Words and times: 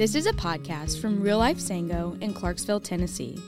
This 0.00 0.14
is 0.14 0.24
a 0.24 0.32
podcast 0.32 0.98
from 0.98 1.20
Real 1.20 1.36
Life 1.36 1.58
Sango 1.58 2.18
in 2.22 2.32
Clarksville, 2.32 2.80
Tennessee. 2.80 3.38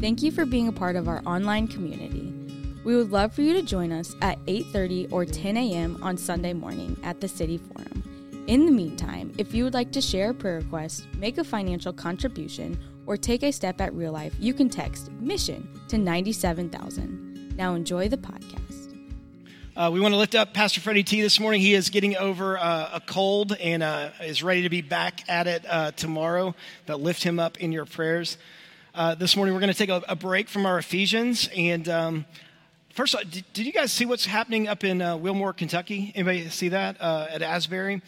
Thank 0.00 0.24
you 0.24 0.32
for 0.32 0.44
being 0.44 0.66
a 0.66 0.72
part 0.72 0.96
of 0.96 1.06
our 1.06 1.22
online 1.24 1.68
community. 1.68 2.34
We 2.82 2.96
would 2.96 3.12
love 3.12 3.32
for 3.32 3.42
you 3.42 3.52
to 3.52 3.62
join 3.62 3.92
us 3.92 4.16
at 4.20 4.44
8:30 4.46 5.12
or 5.12 5.24
10 5.24 5.56
a.m. 5.56 5.96
on 6.02 6.16
Sunday 6.16 6.52
morning 6.52 6.98
at 7.04 7.20
the 7.20 7.28
City 7.28 7.58
Forum. 7.58 8.02
In 8.48 8.66
the 8.66 8.72
meantime, 8.72 9.30
if 9.38 9.54
you 9.54 9.62
would 9.62 9.74
like 9.74 9.92
to 9.92 10.00
share 10.00 10.30
a 10.30 10.34
prayer 10.34 10.56
request, 10.56 11.06
make 11.16 11.38
a 11.38 11.44
financial 11.44 11.92
contribution, 11.92 12.76
or 13.06 13.16
take 13.16 13.44
a 13.44 13.52
step 13.52 13.80
at 13.80 13.94
real 13.94 14.10
life, 14.10 14.34
you 14.40 14.52
can 14.52 14.68
text 14.68 15.12
mission 15.20 15.68
to 15.86 15.96
97,000. 15.96 17.54
Now 17.56 17.76
enjoy 17.76 18.08
the 18.08 18.18
podcast. 18.18 18.83
Uh, 19.76 19.90
we 19.92 19.98
want 19.98 20.12
to 20.12 20.18
lift 20.18 20.36
up 20.36 20.54
Pastor 20.54 20.80
Freddie 20.80 21.02
T 21.02 21.20
this 21.20 21.40
morning. 21.40 21.60
He 21.60 21.74
is 21.74 21.90
getting 21.90 22.16
over 22.16 22.56
uh, 22.56 22.90
a 22.92 23.00
cold 23.00 23.56
and 23.56 23.82
uh, 23.82 24.10
is 24.22 24.40
ready 24.40 24.62
to 24.62 24.68
be 24.68 24.82
back 24.82 25.28
at 25.28 25.48
it 25.48 25.64
uh, 25.68 25.90
tomorrow. 25.90 26.54
But 26.86 27.00
lift 27.00 27.24
him 27.24 27.40
up 27.40 27.58
in 27.58 27.72
your 27.72 27.84
prayers. 27.84 28.38
Uh, 28.94 29.16
this 29.16 29.34
morning, 29.34 29.52
we're 29.52 29.58
going 29.58 29.72
to 29.72 29.76
take 29.76 29.88
a, 29.88 30.00
a, 30.08 30.14
break 30.14 30.48
from 30.48 30.64
our 30.64 30.78
Ephesians. 30.78 31.48
And 31.56 31.88
um, 31.88 32.24
first, 32.90 33.16
did, 33.28 33.44
did, 33.52 33.66
you 33.66 33.72
guys 33.72 33.90
see 33.92 34.06
what's 34.06 34.26
happening 34.26 34.68
up 34.68 34.84
in 34.84 35.02
uh, 35.02 35.16
Wilmore, 35.16 35.52
Kentucky? 35.52 36.12
Anybody 36.14 36.48
see 36.50 36.68
that 36.68 37.00
at 37.00 37.42
Asbury? 37.42 38.00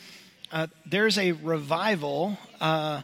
there's 0.89 1.19
a 1.19 1.33
revival 1.33 2.39
that 2.61 3.03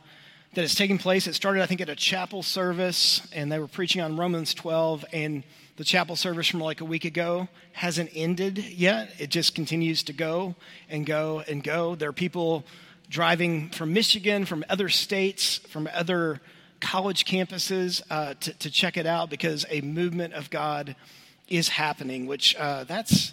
is 0.55 0.77
taking 0.77 0.99
place. 0.99 1.27
It 1.27 1.35
started, 1.35 1.65
I 1.65 1.67
think, 1.67 1.81
at 1.81 1.89
a 1.89 1.97
chapel 1.97 2.45
service, 2.45 3.27
and 3.35 3.51
they 3.51 3.59
were 3.59 3.67
preaching 3.67 4.03
on 4.03 4.17
Romans 4.17 4.55
12. 4.55 5.05
And 5.13 5.43
the 5.77 5.85
chapel 5.85 6.17
service 6.17 6.49
from 6.49 6.61
like 6.61 6.81
a 6.81 6.85
week 6.85 7.05
ago 7.05 7.49
hasn't 7.73 8.11
ended 8.15 8.59
yet. 8.59 9.13
It 9.19 9.31
just 9.31 9.55
continues 9.55 10.03
to 10.05 10.13
go 10.13 10.55
and 10.89 11.07
go 11.07 11.43
and 11.49 11.65
go. 11.65 11.95
There 11.95 12.09
are 12.09 12.13
people 12.13 12.65
driving 13.09 13.71
from 13.71 13.93
Michigan, 13.93 14.45
from 14.45 14.65
other 14.69 14.89
states, 14.89 15.59
from 15.69 15.89
other 15.93 16.41
college 16.81 17.25
campuses 17.25 18.03
uh, 18.11 18.35
to, 18.41 18.53
to, 18.55 18.71
check 18.71 18.97
it 18.97 19.07
out 19.07 19.31
because 19.31 19.65
a 19.71 19.81
movement 19.83 20.35
of 20.35 20.51
God 20.51 20.97
is 21.49 21.69
happening, 21.69 22.27
which 22.27 22.57
uh, 22.57 22.85
that's, 22.85 23.33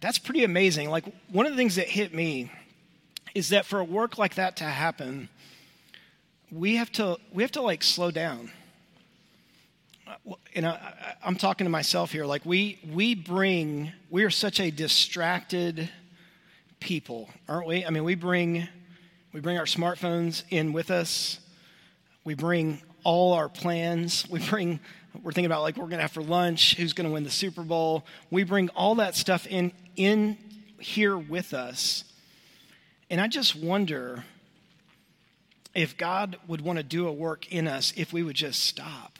that's 0.00 0.18
pretty 0.18 0.44
amazing. 0.44 0.90
Like, 0.90 1.04
one 1.30 1.46
of 1.46 1.52
the 1.52 1.56
things 1.56 1.76
that 1.76 1.88
hit 1.88 2.12
me 2.12 2.52
is 3.34 3.48
that 3.48 3.64
for 3.64 3.80
a 3.80 3.84
work 3.84 4.18
like 4.18 4.34
that 4.34 4.56
to 4.56 4.64
happen, 4.64 5.30
we 6.50 6.76
have 6.76 6.92
to, 6.92 7.16
we 7.32 7.42
have 7.42 7.52
to 7.52 7.62
like 7.62 7.82
slow 7.82 8.10
down 8.10 8.50
you 10.24 10.62
know, 10.62 10.76
I'm 11.22 11.36
talking 11.36 11.64
to 11.64 11.70
myself 11.70 12.12
here. 12.12 12.24
Like 12.24 12.44
we 12.44 12.78
we 12.92 13.14
bring 13.14 13.92
we 14.10 14.24
are 14.24 14.30
such 14.30 14.60
a 14.60 14.70
distracted 14.70 15.90
people, 16.80 17.28
aren't 17.48 17.66
we? 17.66 17.84
I 17.84 17.90
mean, 17.90 18.04
we 18.04 18.14
bring 18.14 18.68
we 19.32 19.40
bring 19.40 19.58
our 19.58 19.64
smartphones 19.64 20.44
in 20.50 20.72
with 20.72 20.90
us. 20.90 21.40
We 22.24 22.34
bring 22.34 22.80
all 23.04 23.32
our 23.32 23.48
plans. 23.48 24.28
We 24.28 24.40
bring 24.48 24.80
we're 25.22 25.32
thinking 25.32 25.46
about 25.46 25.62
like 25.62 25.76
we're 25.76 25.84
going 25.84 25.98
to 25.98 26.02
have 26.02 26.12
for 26.12 26.22
lunch, 26.22 26.76
who's 26.76 26.92
going 26.92 27.06
to 27.06 27.12
win 27.12 27.24
the 27.24 27.30
Super 27.30 27.62
Bowl. 27.62 28.04
We 28.30 28.44
bring 28.44 28.68
all 28.70 28.96
that 28.96 29.14
stuff 29.16 29.46
in 29.46 29.72
in 29.96 30.38
here 30.78 31.16
with 31.16 31.54
us. 31.54 32.04
And 33.10 33.20
I 33.20 33.28
just 33.28 33.54
wonder 33.56 34.24
if 35.74 35.96
God 35.96 36.36
would 36.46 36.60
want 36.60 36.78
to 36.78 36.82
do 36.82 37.08
a 37.08 37.12
work 37.12 37.50
in 37.52 37.66
us 37.66 37.92
if 37.96 38.12
we 38.12 38.22
would 38.22 38.36
just 38.36 38.64
stop 38.64 39.11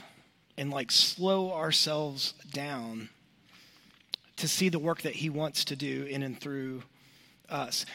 and 0.57 0.71
like 0.71 0.91
slow 0.91 1.53
ourselves 1.53 2.35
down 2.53 3.09
to 4.37 4.49
see 4.49 4.69
the 4.69 4.79
work 4.79 5.03
that 5.03 5.15
he 5.15 5.31
wants 5.31 5.65
to 5.67 5.77
do 5.77 6.05
in 6.05 6.23
and 6.23 6.41
through 6.41 6.83
us. 7.49 7.87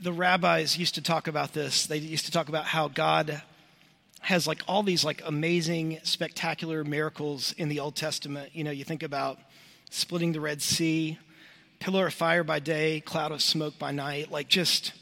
The 0.00 0.12
rabbis 0.12 0.78
used 0.78 0.94
to 0.94 1.02
talk 1.02 1.26
about 1.26 1.52
this. 1.52 1.86
They 1.86 1.98
used 1.98 2.26
to 2.26 2.32
talk 2.32 2.48
about 2.48 2.64
how 2.64 2.88
God 2.88 3.42
has 4.20 4.46
like 4.46 4.62
all 4.66 4.82
these 4.82 5.04
like 5.04 5.22
amazing 5.26 5.98
spectacular 6.02 6.82
miracles 6.82 7.52
in 7.58 7.68
the 7.68 7.80
Old 7.80 7.94
Testament. 7.94 8.50
You 8.54 8.64
know, 8.64 8.70
you 8.70 8.84
think 8.84 9.02
about 9.02 9.38
splitting 9.90 10.32
the 10.32 10.40
Red 10.40 10.62
Sea, 10.62 11.18
pillar 11.78 12.06
of 12.06 12.14
fire 12.14 12.42
by 12.42 12.58
day, 12.58 13.00
cloud 13.00 13.32
of 13.32 13.42
smoke 13.42 13.78
by 13.78 13.90
night, 13.90 14.30
like 14.30 14.48
just 14.48 14.92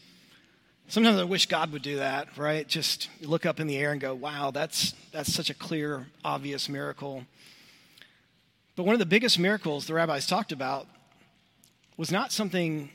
Sometimes 0.92 1.18
I 1.18 1.24
wish 1.24 1.46
God 1.46 1.72
would 1.72 1.80
do 1.80 1.96
that, 1.96 2.36
right? 2.36 2.68
Just 2.68 3.08
look 3.22 3.46
up 3.46 3.60
in 3.60 3.66
the 3.66 3.78
air 3.78 3.92
and 3.92 3.98
go, 3.98 4.14
wow, 4.14 4.50
that's, 4.50 4.92
that's 5.10 5.32
such 5.32 5.48
a 5.48 5.54
clear, 5.54 6.06
obvious 6.22 6.68
miracle. 6.68 7.24
But 8.76 8.82
one 8.82 8.94
of 8.94 8.98
the 8.98 9.06
biggest 9.06 9.38
miracles 9.38 9.86
the 9.86 9.94
rabbis 9.94 10.26
talked 10.26 10.52
about 10.52 10.86
was 11.96 12.12
not 12.12 12.30
something 12.30 12.90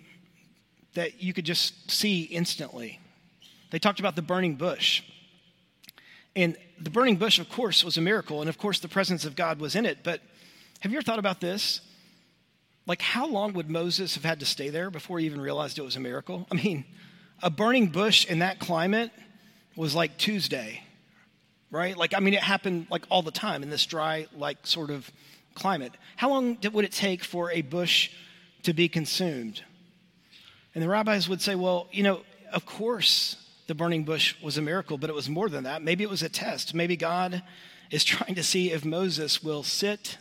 that 0.93 1.23
you 1.23 1.33
could 1.33 1.45
just 1.45 1.89
see 1.89 2.21
instantly. 2.25 2.99
They 3.71 3.79
talked 3.79 3.99
about 3.99 4.15
the 4.15 4.21
burning 4.21 4.57
bush. 4.57 5.01
And 6.35 6.55
the 6.79 6.91
burning 6.91 7.15
bush, 7.15 7.39
of 7.39 7.49
course, 7.49 7.83
was 7.83 7.97
a 7.97 8.01
miracle. 8.01 8.41
And 8.41 8.47
of 8.47 8.59
course, 8.59 8.79
the 8.79 8.87
presence 8.87 9.25
of 9.25 9.35
God 9.35 9.59
was 9.59 9.75
in 9.75 9.87
it. 9.87 10.03
But 10.03 10.21
have 10.81 10.91
you 10.91 10.99
ever 10.99 11.03
thought 11.03 11.17
about 11.17 11.41
this? 11.41 11.81
Like, 12.85 13.01
how 13.01 13.25
long 13.25 13.53
would 13.53 13.71
Moses 13.71 14.13
have 14.13 14.23
had 14.23 14.39
to 14.41 14.45
stay 14.45 14.69
there 14.69 14.91
before 14.91 15.17
he 15.17 15.25
even 15.25 15.41
realized 15.41 15.79
it 15.79 15.81
was 15.81 15.95
a 15.95 15.99
miracle? 15.99 16.45
I 16.51 16.55
mean, 16.55 16.85
a 17.41 17.49
burning 17.49 17.87
bush 17.87 18.25
in 18.25 18.39
that 18.39 18.59
climate 18.59 19.11
was 19.75 19.93
like 19.93 20.17
Tuesday, 20.17 20.83
right? 21.69 21.95
Like, 21.95 22.13
I 22.13 22.19
mean, 22.19 22.33
it 22.33 22.41
happened 22.41 22.87
like 22.89 23.05
all 23.09 23.21
the 23.21 23.31
time 23.31 23.63
in 23.63 23.69
this 23.69 23.85
dry, 23.85 24.27
like 24.35 24.65
sort 24.65 24.89
of 24.89 25.09
climate. 25.53 25.93
How 26.15 26.29
long 26.29 26.57
would 26.73 26.85
it 26.85 26.91
take 26.91 27.23
for 27.23 27.51
a 27.51 27.61
bush 27.61 28.09
to 28.63 28.73
be 28.73 28.89
consumed? 28.89 29.63
And 30.73 30.83
the 30.83 30.89
rabbis 30.89 31.29
would 31.29 31.41
say, 31.41 31.55
well, 31.55 31.87
you 31.91 32.03
know, 32.03 32.21
of 32.51 32.65
course 32.65 33.35
the 33.67 33.75
burning 33.75 34.03
bush 34.03 34.35
was 34.41 34.57
a 34.57 34.61
miracle, 34.61 34.97
but 34.97 35.09
it 35.09 35.15
was 35.15 35.29
more 35.29 35.49
than 35.49 35.65
that. 35.65 35.81
Maybe 35.81 36.03
it 36.03 36.09
was 36.09 36.23
a 36.23 36.29
test. 36.29 36.73
Maybe 36.73 36.95
God 36.95 37.43
is 37.91 38.03
trying 38.03 38.35
to 38.35 38.43
see 38.43 38.71
if 38.71 38.83
Moses 38.83 39.43
will 39.43 39.63
sit 39.63 40.17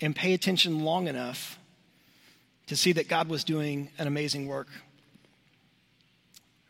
and 0.00 0.14
pay 0.14 0.34
attention 0.34 0.84
long 0.84 1.08
enough 1.08 1.58
to 2.66 2.76
see 2.76 2.92
that 2.92 3.08
God 3.08 3.28
was 3.28 3.44
doing 3.44 3.90
an 3.98 4.06
amazing 4.06 4.46
work 4.46 4.68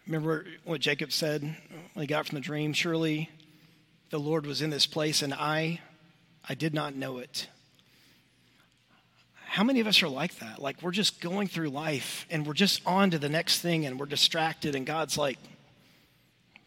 Remember 0.08 0.46
what 0.64 0.80
Jacob 0.80 1.12
said 1.12 1.42
when 1.42 2.02
he 2.02 2.06
got 2.06 2.26
from 2.26 2.36
the 2.36 2.40
dream? 2.40 2.72
Surely 2.72 3.28
the 4.08 4.18
Lord 4.18 4.46
was 4.46 4.62
in 4.62 4.70
this 4.70 4.86
place 4.86 5.20
and 5.20 5.34
I, 5.34 5.80
I 6.48 6.54
did 6.54 6.72
not 6.72 6.96
know 6.96 7.18
it. 7.18 7.46
How 9.34 9.64
many 9.64 9.80
of 9.80 9.86
us 9.86 10.02
are 10.02 10.08
like 10.08 10.38
that? 10.38 10.62
Like 10.62 10.82
we're 10.82 10.92
just 10.92 11.20
going 11.20 11.46
through 11.46 11.68
life 11.68 12.26
and 12.30 12.46
we're 12.46 12.54
just 12.54 12.80
on 12.86 13.10
to 13.10 13.18
the 13.18 13.28
next 13.28 13.60
thing 13.60 13.84
and 13.84 14.00
we're 14.00 14.06
distracted 14.06 14.74
and 14.74 14.86
God's 14.86 15.18
like, 15.18 15.38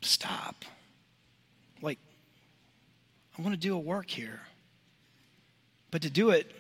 stop. 0.01 0.63
Like, 1.81 1.97
I 3.37 3.41
want 3.41 3.55
to 3.55 3.59
do 3.59 3.75
a 3.75 3.79
work 3.79 4.09
here. 4.09 4.41
But 5.89 6.03
to 6.03 6.11
do 6.11 6.29
it, 6.29 6.51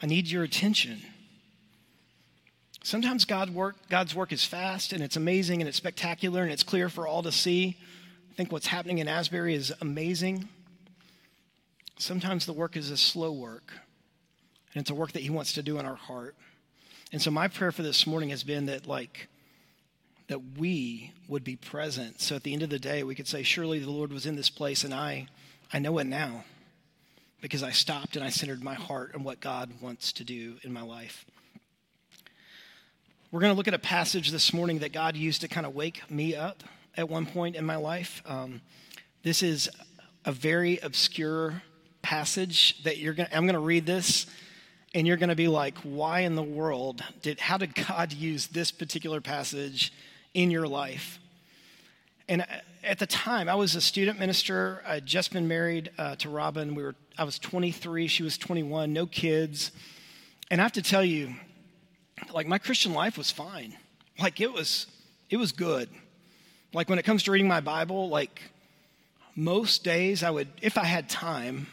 I 0.00 0.06
need 0.06 0.28
your 0.28 0.44
attention. 0.44 1.02
Sometimes 2.88 3.26
God 3.26 3.50
work, 3.50 3.76
God's 3.90 4.14
work 4.14 4.32
is 4.32 4.44
fast 4.44 4.94
and 4.94 5.04
it's 5.04 5.16
amazing 5.16 5.60
and 5.60 5.68
it's 5.68 5.76
spectacular 5.76 6.42
and 6.42 6.50
it's 6.50 6.62
clear 6.62 6.88
for 6.88 7.06
all 7.06 7.22
to 7.22 7.30
see. 7.30 7.76
I 8.30 8.34
think 8.34 8.50
what's 8.50 8.68
happening 8.68 8.96
in 8.96 9.08
Asbury 9.08 9.54
is 9.54 9.70
amazing. 9.82 10.48
Sometimes 11.98 12.46
the 12.46 12.54
work 12.54 12.78
is 12.78 12.90
a 12.90 12.96
slow 12.96 13.30
work, 13.30 13.74
and 14.72 14.80
it's 14.80 14.88
a 14.88 14.94
work 14.94 15.12
that 15.12 15.22
He 15.22 15.28
wants 15.28 15.52
to 15.52 15.62
do 15.62 15.78
in 15.78 15.84
our 15.84 15.96
heart. 15.96 16.34
And 17.12 17.20
so, 17.20 17.30
my 17.30 17.46
prayer 17.46 17.72
for 17.72 17.82
this 17.82 18.06
morning 18.06 18.30
has 18.30 18.42
been 18.42 18.64
that, 18.66 18.86
like, 18.86 19.28
that 20.28 20.56
we 20.56 21.12
would 21.28 21.44
be 21.44 21.56
present. 21.56 22.22
So 22.22 22.36
at 22.36 22.42
the 22.42 22.54
end 22.54 22.62
of 22.62 22.70
the 22.70 22.78
day, 22.78 23.02
we 23.02 23.14
could 23.14 23.28
say, 23.28 23.42
Surely 23.42 23.80
the 23.80 23.90
Lord 23.90 24.14
was 24.14 24.24
in 24.24 24.34
this 24.34 24.48
place, 24.48 24.82
and 24.82 24.94
I, 24.94 25.26
I 25.74 25.78
know 25.78 25.98
it 25.98 26.06
now 26.06 26.44
because 27.42 27.62
I 27.62 27.70
stopped 27.70 28.16
and 28.16 28.24
I 28.24 28.30
centered 28.30 28.62
my 28.64 28.74
heart 28.74 29.14
on 29.14 29.24
what 29.24 29.40
God 29.40 29.72
wants 29.82 30.10
to 30.12 30.24
do 30.24 30.56
in 30.62 30.72
my 30.72 30.80
life. 30.80 31.26
We're 33.30 33.40
going 33.40 33.52
to 33.52 33.58
look 33.58 33.68
at 33.68 33.74
a 33.74 33.78
passage 33.78 34.30
this 34.30 34.54
morning 34.54 34.78
that 34.78 34.94
God 34.94 35.14
used 35.14 35.42
to 35.42 35.48
kind 35.48 35.66
of 35.66 35.74
wake 35.74 36.10
me 36.10 36.34
up 36.34 36.64
at 36.96 37.10
one 37.10 37.26
point 37.26 37.56
in 37.56 37.66
my 37.66 37.76
life. 37.76 38.22
Um, 38.24 38.62
this 39.22 39.42
is 39.42 39.68
a 40.24 40.32
very 40.32 40.78
obscure 40.78 41.62
passage 42.00 42.82
that 42.84 42.96
you're 42.96 43.12
going. 43.12 43.28
to, 43.28 43.36
I'm 43.36 43.44
going 43.44 43.52
to 43.52 43.60
read 43.60 43.84
this, 43.84 44.24
and 44.94 45.06
you're 45.06 45.18
going 45.18 45.28
to 45.28 45.34
be 45.34 45.46
like, 45.46 45.76
"Why 45.80 46.20
in 46.20 46.36
the 46.36 46.42
world 46.42 47.04
did? 47.20 47.38
How 47.38 47.58
did 47.58 47.74
God 47.74 48.14
use 48.14 48.46
this 48.46 48.70
particular 48.70 49.20
passage 49.20 49.92
in 50.32 50.50
your 50.50 50.66
life?" 50.66 51.18
And 52.30 52.46
at 52.82 52.98
the 52.98 53.06
time, 53.06 53.46
I 53.46 53.56
was 53.56 53.74
a 53.74 53.82
student 53.82 54.18
minister. 54.18 54.82
I'd 54.86 55.04
just 55.04 55.34
been 55.34 55.46
married 55.46 55.90
uh, 55.98 56.16
to 56.16 56.30
Robin. 56.30 56.74
We 56.74 56.82
were. 56.82 56.94
I 57.18 57.24
was 57.24 57.38
23. 57.38 58.06
She 58.06 58.22
was 58.22 58.38
21. 58.38 58.94
No 58.94 59.04
kids. 59.04 59.70
And 60.50 60.62
I 60.62 60.64
have 60.64 60.72
to 60.72 60.82
tell 60.82 61.04
you, 61.04 61.34
like 62.32 62.46
my 62.46 62.58
Christian 62.58 62.92
life 62.92 63.18
was 63.18 63.30
fine. 63.30 63.76
Like 64.20 64.40
it 64.40 64.52
was 64.52 64.86
it 65.30 65.36
was 65.36 65.52
good. 65.52 65.88
Like 66.72 66.88
when 66.88 66.98
it 66.98 67.04
comes 67.04 67.22
to 67.24 67.30
reading 67.30 67.48
my 67.48 67.60
Bible, 67.60 68.08
like 68.08 68.42
most 69.34 69.84
days 69.84 70.22
I 70.22 70.30
would 70.30 70.48
if 70.60 70.76
I 70.76 70.84
had 70.84 71.08
time, 71.08 71.66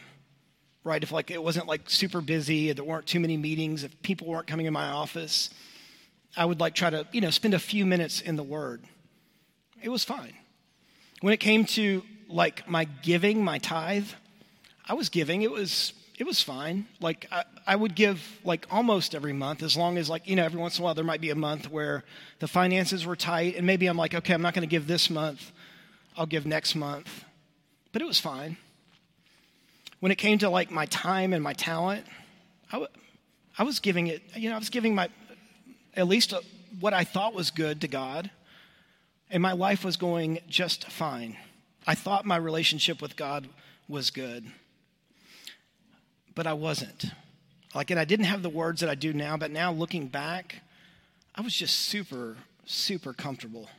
right, 0.84 1.02
if 1.02 1.12
like 1.12 1.32
it 1.32 1.42
wasn't 1.42 1.68
like 1.68 1.90
super 1.90 2.22
busy, 2.22 2.72
there 2.72 2.86
weren't 2.86 3.08
too 3.08 3.20
many 3.20 3.38
meetings, 3.38 3.84
if 3.84 4.02
people 4.02 4.28
weren't 4.28 4.48
coming 4.48 4.66
in 4.66 4.74
my 4.74 4.88
office, 4.88 5.50
I 6.38 6.46
would 6.46 6.60
like 6.60 6.76
try 6.76 6.90
to, 6.90 7.08
you 7.12 7.22
know, 7.22 7.30
spend 7.30 7.54
a 7.54 7.60
few 7.60 7.86
minutes 7.86 8.22
in 8.22 8.36
the 8.36 8.44
word. 8.44 8.84
It 9.82 9.90
was 9.90 10.04
fine. 10.04 10.34
When 11.22 11.34
it 11.34 11.40
came 11.40 11.66
to 11.66 12.04
like 12.30 12.68
my 12.68 12.86
giving, 12.86 13.44
my 13.44 13.58
tithe, 13.58 14.08
I 14.88 14.94
was 14.94 15.10
giving. 15.10 15.42
It 15.42 15.52
was 15.52 15.94
it 16.18 16.26
was 16.26 16.42
fine. 16.42 16.88
Like 17.02 17.28
I, 17.32 17.44
I, 17.68 17.76
would 17.76 17.94
give 17.94 18.40
like 18.44 18.66
almost 18.72 19.16
every 19.16 19.34
month, 19.34 19.62
as 19.64 19.76
long 19.76 19.98
as 19.98 20.10
like 20.10 20.28
you 20.28 20.36
know 20.36 20.46
every 20.46 20.60
once 20.60 20.78
in 20.78 20.82
a 20.82 20.86
while 20.86 20.96
there 20.96 21.04
might 21.04 21.22
be 21.22 21.30
a 21.30 21.36
month 21.36 21.70
where 21.70 22.04
the 22.40 22.48
finances 22.48 23.06
were 23.06 23.16
tight, 23.16 23.56
and 23.56 23.66
maybe 23.66 23.88
I'm 23.88 23.98
like, 23.98 24.14
okay, 24.14 24.34
I'm 24.34 24.42
not 24.42 24.54
going 24.54 24.68
to 24.68 24.72
give 24.72 24.88
this 24.88 25.10
month. 25.10 25.52
I'll 26.18 26.26
give 26.26 26.46
next 26.46 26.76
month, 26.76 27.26
but 27.92 28.02
it 28.02 28.06
was 28.06 28.20
fine. 28.20 28.58
When 30.00 30.12
it 30.12 30.18
came 30.18 30.38
to 30.40 30.50
like 30.50 30.72
my 30.72 30.86
time 30.86 31.34
and 31.34 31.44
my 31.44 31.54
talent, 31.54 32.06
I, 32.72 32.78
w- 32.78 32.92
I 33.58 33.64
was 33.64 33.80
giving 33.80 34.08
it. 34.08 34.22
You 34.36 34.50
know, 34.50 34.56
I 34.56 34.60
was 34.60 34.70
giving 34.70 34.96
my 34.96 35.10
at 35.96 36.08
least 36.08 36.32
a, 36.32 36.42
what 36.80 36.94
I 36.94 37.04
thought 37.04 37.34
was 37.34 37.52
good 37.52 37.82
to 37.82 37.90
God, 37.90 38.30
and 39.30 39.44
my 39.44 39.52
life 39.52 39.84
was 39.84 39.98
going 39.98 40.40
just 40.48 40.90
fine. 40.90 41.36
I 41.86 41.96
thought 41.96 42.26
my 42.26 42.38
relationship 42.38 43.02
with 43.02 43.18
God 43.18 43.50
was 43.90 44.12
good 44.12 44.46
but 46.36 46.46
I 46.46 46.54
wasn't. 46.54 47.06
Like, 47.74 47.92
and 47.92 48.00
I 48.00 48.06
didn't 48.06 48.26
have 48.26 48.44
the 48.44 48.50
words 48.50 48.82
that 48.82 48.90
I 48.90 48.96
do 48.96 49.14
now, 49.14 49.38
but 49.38 49.52
now 49.52 49.72
looking 49.72 50.08
back, 50.08 50.62
I 51.34 51.42
was 51.42 51.54
just 51.54 51.76
super, 51.76 52.38
super 52.66 53.14
comfortable. 53.14 53.70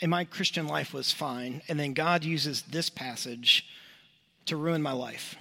And 0.00 0.10
my 0.10 0.24
Christian 0.24 0.66
life 0.66 0.92
was 0.92 1.12
fine. 1.12 1.62
And 1.68 1.80
then 1.80 1.94
God 1.94 2.24
uses 2.24 2.62
this 2.62 2.90
passage 2.90 3.66
to 4.46 4.56
ruin 4.56 4.82
my 4.82 4.92
life. 4.92 5.36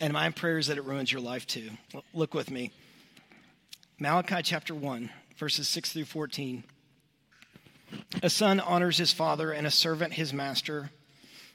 And 0.00 0.12
my 0.12 0.30
prayer 0.30 0.58
is 0.58 0.68
that 0.68 0.78
it 0.78 0.84
ruins 0.84 1.10
your 1.10 1.20
life 1.20 1.46
too. 1.46 1.70
Look 2.14 2.34
with 2.34 2.50
me. 2.50 2.70
Malachi 3.98 4.42
chapter 4.44 4.74
1, 4.74 5.10
verses 5.36 5.68
6 5.68 5.92
through 5.92 6.04
14. 6.04 6.62
A 8.22 8.30
son 8.30 8.60
honors 8.60 8.98
his 8.98 9.12
father, 9.12 9.50
and 9.50 9.66
a 9.66 9.70
servant 9.72 10.12
his 10.12 10.32
master. 10.32 10.90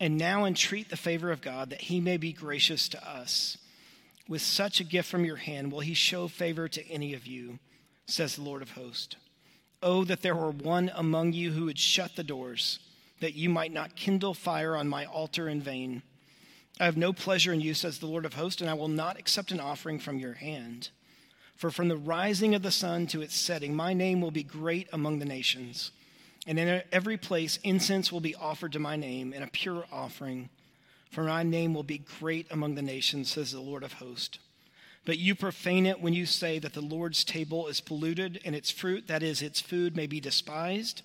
and 0.00 0.18
now 0.18 0.44
entreat 0.44 0.88
the 0.88 0.96
favor 0.96 1.30
of 1.30 1.40
God 1.40 1.70
that 1.70 1.82
he 1.82 2.00
may 2.00 2.16
be 2.16 2.32
gracious 2.32 2.88
to 2.90 3.08
us. 3.08 3.58
With 4.28 4.42
such 4.42 4.80
a 4.80 4.84
gift 4.84 5.08
from 5.08 5.24
your 5.24 5.36
hand, 5.36 5.70
will 5.70 5.80
he 5.80 5.94
show 5.94 6.28
favor 6.28 6.68
to 6.68 6.88
any 6.88 7.14
of 7.14 7.26
you, 7.26 7.58
says 8.06 8.36
the 8.36 8.42
Lord 8.42 8.62
of 8.62 8.70
hosts. 8.70 9.16
Oh, 9.82 10.04
that 10.04 10.22
there 10.22 10.34
were 10.34 10.50
one 10.50 10.90
among 10.94 11.34
you 11.34 11.52
who 11.52 11.66
would 11.66 11.78
shut 11.78 12.16
the 12.16 12.24
doors, 12.24 12.78
that 13.20 13.34
you 13.34 13.50
might 13.50 13.72
not 13.72 13.96
kindle 13.96 14.32
fire 14.32 14.76
on 14.76 14.88
my 14.88 15.04
altar 15.04 15.48
in 15.48 15.60
vain. 15.60 16.02
I 16.80 16.86
have 16.86 16.96
no 16.96 17.12
pleasure 17.12 17.52
in 17.52 17.60
you, 17.60 17.74
says 17.74 17.98
the 17.98 18.06
Lord 18.06 18.24
of 18.24 18.34
hosts, 18.34 18.60
and 18.60 18.70
I 18.70 18.74
will 18.74 18.88
not 18.88 19.18
accept 19.18 19.52
an 19.52 19.60
offering 19.60 19.98
from 19.98 20.18
your 20.18 20.34
hand. 20.34 20.88
For 21.54 21.70
from 21.70 21.88
the 21.88 21.96
rising 21.96 22.54
of 22.54 22.62
the 22.62 22.72
sun 22.72 23.06
to 23.08 23.22
its 23.22 23.36
setting, 23.36 23.76
my 23.76 23.92
name 23.92 24.20
will 24.20 24.32
be 24.32 24.42
great 24.42 24.88
among 24.92 25.18
the 25.18 25.24
nations. 25.24 25.92
And 26.46 26.58
in 26.58 26.82
every 26.92 27.16
place, 27.16 27.58
incense 27.62 28.12
will 28.12 28.20
be 28.20 28.34
offered 28.34 28.72
to 28.72 28.78
my 28.78 28.96
name, 28.96 29.32
and 29.32 29.42
a 29.42 29.48
pure 29.48 29.84
offering. 29.90 30.50
For 31.10 31.24
my 31.24 31.42
name 31.42 31.74
will 31.74 31.84
be 31.84 32.04
great 32.20 32.46
among 32.50 32.74
the 32.74 32.82
nations, 32.82 33.32
says 33.32 33.52
the 33.52 33.60
Lord 33.60 33.82
of 33.82 33.94
hosts. 33.94 34.38
But 35.06 35.18
you 35.18 35.34
profane 35.34 35.86
it 35.86 36.00
when 36.00 36.14
you 36.14 36.26
say 36.26 36.58
that 36.58 36.74
the 36.74 36.80
Lord's 36.80 37.24
table 37.24 37.68
is 37.68 37.80
polluted, 37.80 38.40
and 38.44 38.54
its 38.54 38.70
fruit, 38.70 39.06
that 39.06 39.22
is, 39.22 39.42
its 39.42 39.60
food, 39.60 39.96
may 39.96 40.06
be 40.06 40.20
despised. 40.20 41.02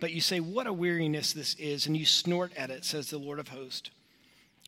But 0.00 0.12
you 0.12 0.20
say, 0.20 0.40
What 0.40 0.66
a 0.66 0.72
weariness 0.72 1.32
this 1.32 1.54
is, 1.54 1.86
and 1.86 1.96
you 1.96 2.06
snort 2.06 2.52
at 2.56 2.70
it, 2.70 2.84
says 2.84 3.08
the 3.08 3.18
Lord 3.18 3.38
of 3.38 3.48
hosts. 3.48 3.90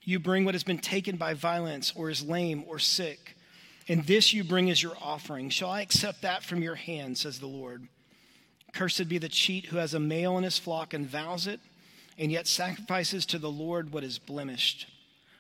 You 0.05 0.19
bring 0.19 0.45
what 0.45 0.55
has 0.55 0.65
been 0.65 0.79
taken 0.79 1.17
by 1.17 1.35
violence, 1.35 1.93
or 1.97 2.11
is 2.11 2.23
lame, 2.23 2.65
or 2.67 2.79
sick, 2.79 3.37
and 3.89 4.07
this 4.07 4.33
you 4.33 4.45
bring 4.45 4.71
as 4.71 4.83
your 4.83 4.97
offering. 5.01 5.51
Shall 5.51 5.71
I 5.71 5.81
accept 5.81 6.23
that 6.23 6.43
from 6.43 6.63
your 6.63 6.75
hand, 6.75 7.19
says 7.19 7.41
the 7.41 7.47
Lord? 7.47 7.89
Cursed 8.75 9.09
be 9.09 9.19
the 9.19 9.29
cheat 9.29 9.67
who 9.67 9.77
has 9.77 9.95
a 9.95 10.01
male 10.01 10.37
in 10.37 10.45
his 10.45 10.59
flock 10.59 10.93
and 10.93 11.07
vows 11.07 11.47
it, 11.47 11.61
and 12.19 12.33
yet 12.33 12.47
sacrifices 12.47 13.25
to 13.27 13.39
the 13.39 13.51
Lord 13.51 13.93
what 13.93 14.05
is 14.05 14.19
blemished. 14.19 14.87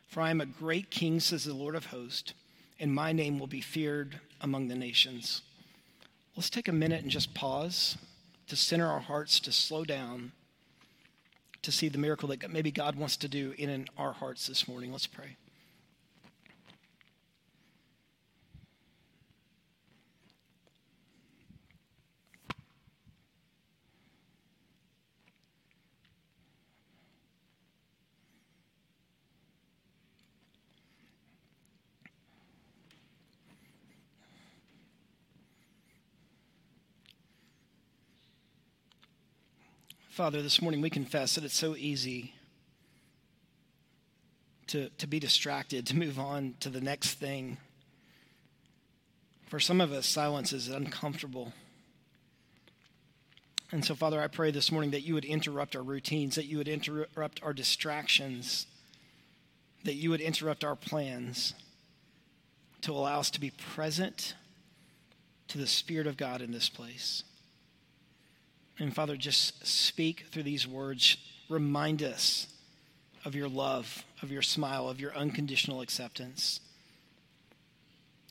For 0.06 0.20
I 0.20 0.31
am 0.31 0.40
a 0.40 0.46
great 0.46 0.90
king, 0.90 1.19
says 1.19 1.44
the 1.44 1.54
Lord 1.54 1.75
of 1.75 1.86
hosts, 1.86 2.32
and 2.78 2.94
my 2.94 3.12
name 3.12 3.38
will 3.38 3.48
be 3.48 3.60
feared 3.60 4.20
among 4.40 4.69
the 4.69 4.76
nations. 4.76 5.42
Let's 6.36 6.50
take 6.50 6.69
a 6.69 6.72
minute 6.72 7.02
and 7.02 7.10
just 7.10 7.34
pause 7.34 7.96
to 8.46 8.56
center 8.56 8.86
our 8.86 9.00
hearts, 9.00 9.40
to 9.40 9.52
slow 9.52 9.84
down, 9.84 10.32
to 11.62 11.72
see 11.72 11.88
the 11.88 11.98
miracle 11.98 12.28
that 12.28 12.50
maybe 12.50 12.70
God 12.70 12.94
wants 12.96 13.16
to 13.19 13.28
do 13.28 13.54
in 13.56 13.86
our 13.96 14.12
hearts 14.12 14.46
this 14.46 14.69
morning. 14.69 14.92
Let's 14.92 15.06
pray. 15.06 15.36
Father, 40.14 40.43
this 40.43 40.62
morning 40.62 40.81
we 40.81 40.90
confess 40.90 41.34
that 41.34 41.43
it's 41.43 41.58
so 41.58 41.75
easy 41.75 42.34
to, 44.69 44.88
to 44.90 45.08
be 45.08 45.19
distracted, 45.19 45.88
to 45.88 45.96
move 45.96 46.20
on 46.20 46.55
to 46.61 46.70
the 46.70 46.81
next 46.81 47.14
thing. 47.14 47.56
For 49.49 49.58
some 49.58 49.81
of 49.81 49.90
us, 49.90 50.06
silence 50.06 50.52
is 50.52 50.69
uncomfortable. 50.69 51.52
And 53.72 53.84
so, 53.84 53.96
Father, 53.96 54.20
I 54.20 54.28
pray 54.28 54.52
this 54.52 54.70
morning 54.70 54.93
that 54.93 55.02
you 55.02 55.14
would 55.14 55.25
interrupt 55.25 55.75
our 55.75 55.82
routines, 55.82 56.37
that 56.37 56.46
you 56.46 56.58
would 56.58 56.69
interrupt 56.69 57.43
our 57.43 57.53
distractions, 57.53 58.69
that 59.82 59.94
you 59.94 60.10
would 60.10 60.20
interrupt 60.20 60.62
our 60.62 60.77
plans 60.77 61.55
to 62.82 62.93
allow 62.93 63.19
us 63.19 63.32
to 63.32 63.41
be 63.41 63.50
present 63.50 64.36
to 65.48 65.58
the 65.58 65.67
Spirit 65.67 66.06
of 66.06 66.17
God 66.17 66.41
in 66.41 66.53
this 66.53 66.69
place. 66.69 67.24
And 68.78 68.94
Father, 68.94 69.16
just 69.16 69.66
speak 69.66 70.26
through 70.31 70.43
these 70.43 70.66
words. 70.66 71.16
Remind 71.48 72.02
us 72.02 72.48
of 73.24 73.34
your 73.34 73.48
love, 73.48 74.04
of 74.22 74.32
your 74.32 74.43
smile, 74.43 74.88
of 74.88 75.00
your 75.00 75.14
unconditional 75.14 75.81
acceptance, 75.81 76.60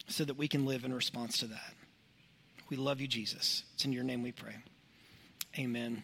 so 0.08 0.26
that 0.26 0.38
we 0.38 0.48
can 0.48 0.66
live 0.66 0.84
in 0.84 0.94
response 0.94 1.38
to 1.40 1.48
that. 1.48 1.74
We 2.70 2.78
love 2.78 3.00
you, 3.00 3.08
Jesus. 3.08 3.64
It's 3.74 3.86
in 3.86 3.94
your 3.94 4.04
name 4.04 4.24
we 4.24 4.32
pray. 4.32 4.56
Amen. 5.58 6.04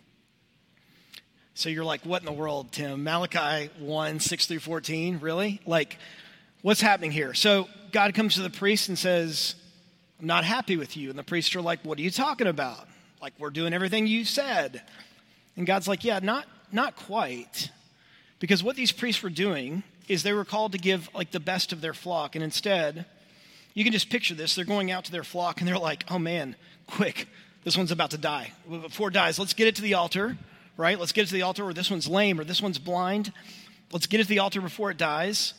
So 1.54 1.68
you're 1.68 1.84
like, 1.84 2.06
what 2.06 2.22
in 2.22 2.26
the 2.26 2.32
world, 2.32 2.72
Tim? 2.72 3.04
Malachi 3.04 3.70
1, 3.80 4.20
6 4.20 4.46
through 4.46 4.60
14? 4.60 5.20
Really? 5.20 5.60
Like, 5.66 5.98
what's 6.62 6.80
happening 6.80 7.12
here? 7.12 7.34
So 7.34 7.68
God 7.92 8.14
comes 8.14 8.36
to 8.36 8.42
the 8.42 8.50
priest 8.50 8.88
and 8.88 8.98
says, 8.98 9.56
I'm 10.20 10.28
not 10.28 10.46
happy 10.46 10.78
with 10.78 10.96
you. 10.96 11.10
And 11.10 11.20
the 11.20 11.24
priests 11.24 11.56
are 11.56 11.62
like, 11.62 11.84
What 11.84 11.98
are 11.98 12.02
you 12.02 12.12
talking 12.12 12.48
about? 12.48 12.88
Like 13.22 13.34
we're 13.40 13.50
doing 13.50 13.74
everything 13.74 14.08
you 14.08 14.26
said. 14.26 14.82
And 15.56 15.66
God's 15.68 15.88
like, 15.88 16.04
yeah, 16.04 16.20
not 16.20 16.46
not 16.72 16.96
quite. 16.96 17.72
Because 18.40 18.64
what 18.64 18.76
these 18.76 18.92
priests 18.92 19.22
were 19.22 19.30
doing 19.30 19.84
is 20.08 20.24
they 20.24 20.34
were 20.34 20.46
called 20.46 20.72
to 20.72 20.78
give 20.78 21.10
like 21.14 21.32
the 21.32 21.40
best 21.40 21.74
of 21.74 21.82
their 21.82 21.94
flock 21.94 22.36
and 22.36 22.44
instead 22.44 23.06
you 23.74 23.84
can 23.84 23.94
just 23.94 24.10
picture 24.10 24.34
this. 24.34 24.56
They're 24.56 24.66
going 24.66 24.92
out 24.92 25.06
to 25.06 25.12
their 25.12 25.24
flock 25.24 25.62
and 25.62 25.68
they're 25.68 25.78
like, 25.78 26.04
"Oh 26.10 26.20
man, 26.20 26.56
quick. 26.88 27.28
This 27.64 27.78
one's 27.78 27.92
about 27.92 28.12
to 28.12 28.18
die. 28.18 28.52
Before 28.70 29.10
it 29.10 29.14
dies, 29.14 29.38
let's 29.38 29.54
get 29.54 29.68
it 29.68 29.76
to 29.76 29.82
the 29.82 29.94
altar." 29.94 30.38
Right? 30.76 31.00
Let's 31.00 31.12
get 31.12 31.24
it 31.24 31.28
to 31.28 31.34
the 31.34 31.42
altar 31.42 31.64
or 31.64 31.74
this 31.74 31.92
one's 31.92 32.08
lame 32.08 32.40
or 32.40 32.46
this 32.46 32.62
one's 32.62 32.80
blind. 32.80 33.34
Let's 33.92 34.08
get 34.08 34.22
it 34.22 34.24
to 34.24 34.30
the 34.30 34.40
altar 34.40 34.62
before 34.62 34.92
it 34.92 34.98
dies. 34.98 35.54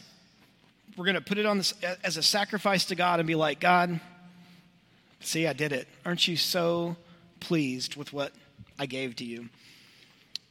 We're 0.96 1.04
going 1.04 1.14
to 1.14 1.20
put 1.20 1.36
it 1.36 1.46
on 1.46 1.58
this 1.58 1.74
as 2.02 2.16
a 2.16 2.22
sacrifice 2.22 2.86
to 2.86 2.94
God 2.94 3.20
and 3.20 3.26
be 3.26 3.34
like, 3.34 3.60
"God, 3.60 4.00
see, 5.20 5.46
I 5.46 5.52
did 5.52 5.72
it. 5.72 5.88
Aren't 6.04 6.26
you 6.26 6.36
so 6.36 6.96
pleased 7.40 7.96
with 7.96 8.12
what 8.12 8.32
I 8.78 8.86
gave 8.86 9.16
to 9.16 9.24
you. 9.24 9.48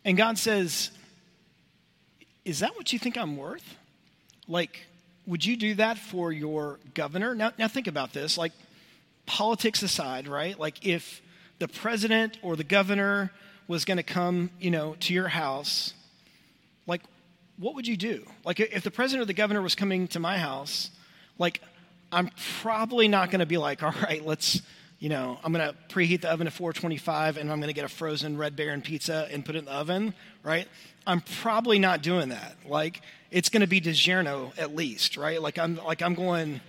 And 0.03 0.17
God 0.17 0.37
says, 0.37 0.91
Is 2.45 2.59
that 2.59 2.75
what 2.75 2.91
you 2.93 2.99
think 2.99 3.17
I'm 3.17 3.37
worth? 3.37 3.75
Like, 4.47 4.85
would 5.27 5.45
you 5.45 5.55
do 5.55 5.75
that 5.75 5.97
for 5.97 6.31
your 6.31 6.79
governor? 6.95 7.35
Now, 7.35 7.51
now 7.57 7.67
think 7.67 7.87
about 7.87 8.13
this. 8.13 8.37
Like, 8.37 8.51
politics 9.25 9.83
aside, 9.83 10.27
right? 10.27 10.59
Like, 10.59 10.85
if 10.85 11.21
the 11.59 11.67
president 11.67 12.39
or 12.41 12.55
the 12.55 12.63
governor 12.63 13.31
was 13.67 13.85
going 13.85 13.97
to 13.97 14.03
come, 14.03 14.49
you 14.59 14.71
know, 14.71 14.95
to 15.01 15.13
your 15.13 15.27
house, 15.27 15.93
like, 16.87 17.03
what 17.57 17.75
would 17.75 17.87
you 17.87 17.95
do? 17.95 18.25
Like, 18.43 18.59
if 18.59 18.83
the 18.83 18.89
president 18.89 19.23
or 19.23 19.25
the 19.25 19.33
governor 19.33 19.61
was 19.61 19.75
coming 19.75 20.07
to 20.09 20.19
my 20.19 20.39
house, 20.39 20.89
like, 21.37 21.61
I'm 22.11 22.31
probably 22.61 23.07
not 23.07 23.29
going 23.29 23.41
to 23.41 23.45
be 23.45 23.57
like, 23.57 23.83
all 23.83 23.93
right, 24.03 24.25
let's, 24.25 24.61
you 24.99 25.07
know, 25.07 25.39
I'm 25.43 25.53
to 25.65 25.75
preheat 25.93 26.21
the 26.21 26.29
oven 26.29 26.45
to 26.45 26.51
425 26.51 27.37
and 27.37 27.51
I'm 27.51 27.59
to 27.69 27.73
get 27.73 27.85
a 27.85 27.89
frozen 27.89 28.37
Red 28.37 28.55
Baron 28.55 28.81
pizza 28.81 29.27
and 29.31 29.45
put 29.45 29.55
it 29.55 29.59
in 29.59 29.65
the 29.65 29.71
oven, 29.71 30.13
right? 30.43 30.67
I'm 31.07 31.21
probably 31.21 31.79
not 31.79 32.03
doing 32.03 32.29
that. 32.29 32.55
Like, 32.67 33.01
it's 33.31 33.49
to 33.61 33.67
be 33.67 33.79
DiGiorno 33.79 34.57
at 34.57 34.75
least, 34.75 35.15
right? 35.15 35.41
Like, 35.41 35.57
I'm 35.57 35.77
like 35.77 36.01
I'm 36.01 36.15
going 36.15 36.61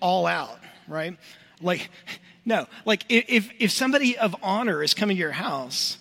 all 0.00 0.26
out, 0.26 0.58
right? 0.88 1.16
Like, 1.60 1.90
no, 2.44 2.66
like 2.84 3.04
if 3.08 3.50
if 3.58 3.70
somebody 3.70 4.18
of 4.18 4.36
honor 4.42 4.82
is 4.82 4.92
coming 4.94 5.16
to 5.16 5.20
your 5.20 5.32
house, 5.32 5.98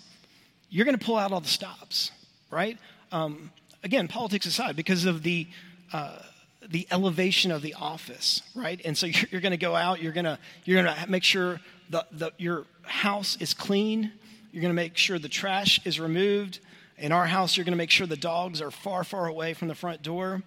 you're 0.69 0.85
to 0.97 1.03
pull 1.03 1.17
out 1.17 1.31
all 1.31 1.41
the 1.41 1.47
stops, 1.47 2.11
right? 2.51 2.77
Um, 3.11 3.51
again, 3.83 4.07
politics 4.07 4.45
aside, 4.45 4.75
because 4.75 5.05
of 5.05 5.23
the 5.23 5.47
uh, 5.93 6.19
the 6.67 6.87
elevation 6.91 7.51
of 7.51 7.61
the 7.61 7.73
office, 7.75 8.41
right? 8.53 8.81
And 8.83 8.97
so 8.97 9.07
you're, 9.07 9.25
you're 9.31 9.41
going 9.41 9.51
to 9.51 9.57
go 9.57 9.75
out. 9.75 10.01
You're 10.01 10.11
going 10.11 10.25
to 10.25 10.37
you're 10.65 10.81
going 10.81 10.95
to 10.95 11.09
make 11.09 11.23
sure 11.23 11.59
the, 11.89 12.05
the 12.11 12.31
your 12.37 12.65
house 12.83 13.37
is 13.39 13.53
clean. 13.53 14.11
You're 14.51 14.61
going 14.61 14.71
to 14.71 14.75
make 14.75 14.97
sure 14.97 15.19
the 15.19 15.29
trash 15.29 15.79
is 15.85 15.99
removed. 15.99 16.59
In 16.97 17.11
our 17.13 17.27
house, 17.27 17.55
you're 17.55 17.63
going 17.63 17.73
to 17.73 17.77
make 17.77 17.91
sure 17.91 18.07
the 18.07 18.17
dogs 18.17 18.61
are 18.61 18.71
far, 18.71 19.05
far 19.05 19.27
away 19.27 19.53
from 19.53 19.69
the 19.69 19.75
front 19.75 20.01
door, 20.01 20.43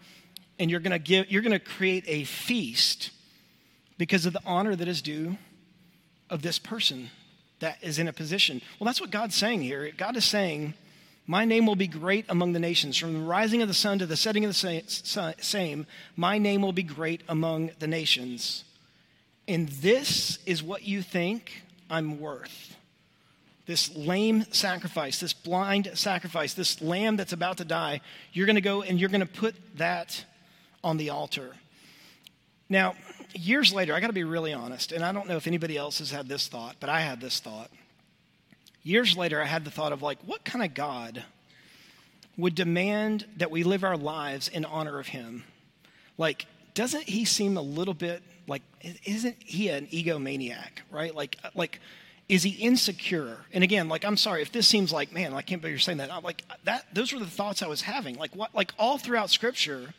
and 0.59 0.71
you're 0.71 0.81
going 0.81 0.93
to 0.93 0.99
give 0.99 1.31
you're 1.31 1.43
going 1.43 1.53
to 1.53 1.59
create 1.59 2.05
a 2.07 2.25
feast 2.25 3.11
because 3.97 4.27
of 4.27 4.33
the 4.33 4.43
honor 4.45 4.77
that 4.77 4.89
is 4.89 5.01
due 5.01 5.39
of 6.29 6.43
this 6.43 6.59
person 6.59 7.11
that 7.61 7.79
is 7.81 7.99
in 7.99 8.09
a 8.09 8.13
position. 8.13 8.61
Well, 8.79 8.87
that's 8.87 9.01
what 9.01 9.11
God's 9.11 9.35
saying 9.35 9.63
here. 9.63 9.91
God 9.97 10.17
is 10.17 10.25
saying, 10.25 10.75
My 11.27 11.45
name 11.45 11.67
will 11.67 11.77
be 11.77 11.87
great 11.87 12.25
among 12.29 12.53
the 12.53 12.59
nations. 12.59 12.97
From 12.97 13.15
the 13.15 13.21
rising 13.21 13.63
of 13.63 13.69
the 13.69 13.75
sun 13.75 13.99
to 14.01 14.07
the 14.07 14.17
setting 14.17 14.45
of 14.45 14.53
the 14.53 15.35
same, 15.39 15.87
my 16.17 16.39
name 16.39 16.63
will 16.63 16.73
be 16.73 16.83
great 16.83 17.23
among 17.29 17.71
the 17.79 17.87
nations. 17.87 18.65
And 19.47 19.69
this 19.69 20.39
is 20.47 20.63
what 20.63 20.83
you 20.83 21.03
think 21.03 21.63
I'm 21.89 22.21
worth. 22.21 22.77
This 23.67 23.95
lame 23.95 24.45
sacrifice, 24.51 25.21
this 25.21 25.33
blind 25.33 25.93
sacrifice, 25.95 26.55
this 26.55 26.83
lamb 26.83 27.17
that's 27.17 27.33
about 27.33 27.59
to 27.59 27.65
die, 27.65 28.01
you're 28.33 28.47
going 28.47 28.57
to 28.57 28.61
go 28.61 28.83
and 28.83 28.99
you're 28.99 29.09
going 29.09 29.21
to 29.21 29.27
put 29.27 29.55
that 29.79 30.25
on 30.83 30.97
the 30.97 31.11
altar. 31.11 31.55
Now, 32.69 32.95
years 33.35 33.73
later, 33.73 33.95
I 33.95 34.01
got 34.01 34.09
to 34.09 34.13
be 34.13 34.25
really 34.25 34.53
honest, 34.53 34.91
and 34.91 35.05
I 35.05 35.13
don't 35.13 35.29
know 35.29 35.37
if 35.37 35.47
anybody 35.47 35.77
else 35.77 35.99
has 36.01 36.11
had 36.11 36.29
this 36.29 36.49
thought, 36.49 36.77
but 36.81 36.91
I 36.91 37.01
had 37.01 37.21
this 37.21 37.39
thought. 37.39 37.71
Years 38.83 39.17
later, 39.17 39.41
I 39.41 39.47
had 39.47 39.65
the 39.65 39.71
thought 39.71 39.93
of 39.93 40.03
like, 40.03 40.19
what 40.25 40.45
kind 40.45 40.65
of 40.65 40.75
God 40.75 41.25
would 42.37 42.55
demand 42.55 43.27
that 43.37 43.51
we 43.51 43.63
live 43.63 43.85
our 43.85 43.97
lives 43.97 44.49
in 44.49 44.65
honor 44.65 44.99
of 44.99 45.09
Him? 45.09 45.45
Like, 46.19 46.47
doesn't 46.75 47.05
He 47.05 47.25
seem 47.25 47.57
a 47.57 47.63
little 47.63 47.95
bit 47.95 48.23
like, 48.47 48.63
isn't 49.05 49.37
He 49.39 49.69
an 49.69 49.87
egomaniac, 49.89 50.81
right? 50.91 51.15
Like, 51.15 51.37
uh, 51.45 51.51
like, 51.55 51.81
is 52.29 52.43
he 52.45 52.51
insecure? 52.51 53.37
And 53.53 53.63
again, 53.63 53.89
like, 53.89 54.05
I'm 54.05 54.17
sorry 54.17 54.43
if 54.43 54.53
this 54.53 54.67
seems 54.67 54.93
like, 54.93 55.13
man, 55.13 55.35
I 55.35 55.43
can't 55.43 55.61
believe 55.61 55.73
you're 55.73 55.81
saying 55.81 55.99
that. 55.99 56.11
I'm 56.11 56.23
like 56.23 56.43
uh, 56.49 56.55
that. 56.65 56.87
Those 56.95 57.13
were 57.13 57.19
the 57.19 57.27
thoughts 57.27 57.63
I 57.63 57.67
was 57.67 57.83
having. 57.83 58.17
Like, 58.17 58.35
what? 58.35 58.55
Like 58.55 58.73
all 58.79 58.97
throughout 58.97 59.29
Scripture, 59.29 59.93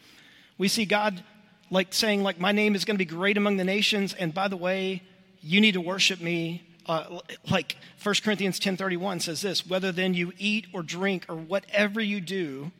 we 0.58 0.68
see 0.68 0.86
God 0.86 1.24
like 1.70 1.94
saying 1.94 2.24
like 2.24 2.40
my 2.40 2.52
name 2.52 2.75
is 2.75 2.86
going 2.86 2.96
to 2.96 3.00
be 3.00 3.06
great 3.06 3.38
among 3.38 3.58
the 3.58 3.63
nations 3.63 4.13
and 4.13 4.34
by 4.34 4.48
the 4.48 4.58
way 4.58 5.02
you 5.42 5.60
need 5.60 5.74
to 5.74 5.82
worship 5.82 6.22
me 6.22 6.62
uh, 6.86 7.20
like 7.50 7.78
1 8.02 8.16
corinthians 8.24 8.60
10.31 8.60 9.22
says 9.22 9.42
this 9.42 9.66
whether 9.66 9.92
then 9.92 10.13
you 10.13 10.34
eat 10.38 10.68
or 10.74 10.84
drink 10.84 11.25
or 11.30 11.36
whatever 11.36 12.02
you 12.02 12.20
do 12.20 12.72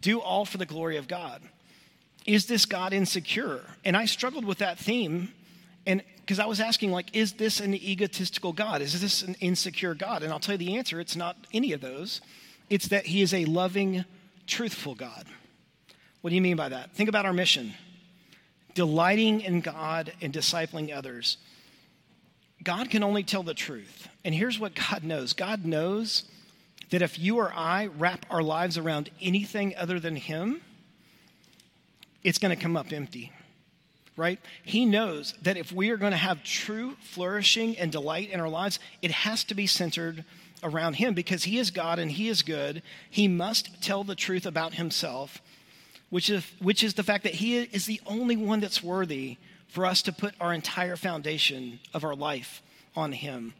do 0.00 0.20
all 0.20 0.44
for 0.44 0.58
the 0.58 0.66
glory 0.66 0.96
of 0.96 1.08
god. 1.08 1.42
Is 2.26 2.46
this 2.46 2.66
god 2.66 2.92
insecure? 2.92 3.62
And 3.84 3.96
i 3.96 4.04
struggled 4.04 4.44
with 4.44 4.58
that 4.58 4.78
theme 4.78 5.32
and 5.86 6.02
because 6.16 6.38
i 6.38 6.46
was 6.46 6.60
asking 6.60 6.92
like 6.92 7.14
is 7.16 7.34
this 7.34 7.60
an 7.60 7.74
egotistical 7.74 8.52
god? 8.52 8.82
Is 8.82 9.00
this 9.00 9.22
an 9.22 9.34
insecure 9.40 9.94
god? 9.94 10.22
And 10.22 10.32
i'll 10.32 10.40
tell 10.40 10.54
you 10.54 10.58
the 10.66 10.76
answer 10.76 11.00
it's 11.00 11.16
not 11.16 11.36
any 11.52 11.72
of 11.72 11.80
those. 11.80 12.20
It's 12.70 12.88
that 12.88 13.06
he 13.06 13.22
is 13.22 13.34
a 13.34 13.44
loving 13.44 14.04
truthful 14.46 14.94
god. 14.94 15.26
What 16.20 16.30
do 16.30 16.36
you 16.36 16.42
mean 16.42 16.56
by 16.56 16.68
that? 16.68 16.92
Think 16.94 17.08
about 17.08 17.26
our 17.26 17.32
mission. 17.32 17.74
Delighting 18.74 19.40
in 19.42 19.60
God 19.60 20.12
and 20.22 20.32
discipling 20.32 20.96
others. 20.96 21.36
God 22.62 22.90
can 22.90 23.02
only 23.02 23.22
tell 23.22 23.42
the 23.42 23.54
truth. 23.54 24.08
And 24.24 24.34
here's 24.34 24.58
what 24.58 24.74
God 24.74 25.04
knows 25.04 25.32
God 25.32 25.64
knows 25.64 26.24
that 26.90 27.02
if 27.02 27.18
you 27.18 27.38
or 27.38 27.52
I 27.54 27.86
wrap 27.86 28.26
our 28.30 28.42
lives 28.42 28.76
around 28.76 29.10
anything 29.20 29.74
other 29.76 29.98
than 29.98 30.16
Him, 30.16 30.60
it's 32.22 32.38
going 32.38 32.54
to 32.54 32.62
come 32.62 32.76
up 32.76 32.92
empty, 32.92 33.32
right? 34.16 34.38
He 34.62 34.84
knows 34.84 35.34
that 35.42 35.56
if 35.56 35.72
we 35.72 35.90
are 35.90 35.96
going 35.96 36.12
to 36.12 36.18
have 36.18 36.44
true 36.44 36.96
flourishing 37.00 37.76
and 37.78 37.90
delight 37.90 38.30
in 38.30 38.40
our 38.40 38.48
lives, 38.48 38.78
it 39.00 39.10
has 39.10 39.42
to 39.44 39.54
be 39.54 39.66
centered 39.66 40.24
around 40.62 40.94
Him 40.94 41.14
because 41.14 41.44
He 41.44 41.58
is 41.58 41.70
God 41.70 41.98
and 41.98 42.10
He 42.10 42.28
is 42.28 42.42
good. 42.42 42.82
He 43.10 43.26
must 43.26 43.82
tell 43.82 44.04
the 44.04 44.14
truth 44.14 44.46
about 44.46 44.74
Himself 44.74 45.40
which 46.12 46.28
is, 46.28 46.44
which 46.58 46.84
is 46.84 46.92
the 46.92 47.02
fact 47.02 47.24
that 47.24 47.36
He 47.36 47.58
is 47.58 47.86
the 47.86 47.98
only 48.04 48.36
one 48.36 48.60
that's 48.60 48.82
worthy 48.82 49.38
for 49.72 49.86
us 49.86 50.02
to 50.02 50.12
put 50.12 50.34
our 50.38 50.52
entire 50.52 50.96
foundation 50.96 51.80
of 51.94 52.04
our 52.04 52.14
life 52.14 52.62
on 52.94 53.10
Him. 53.10 53.54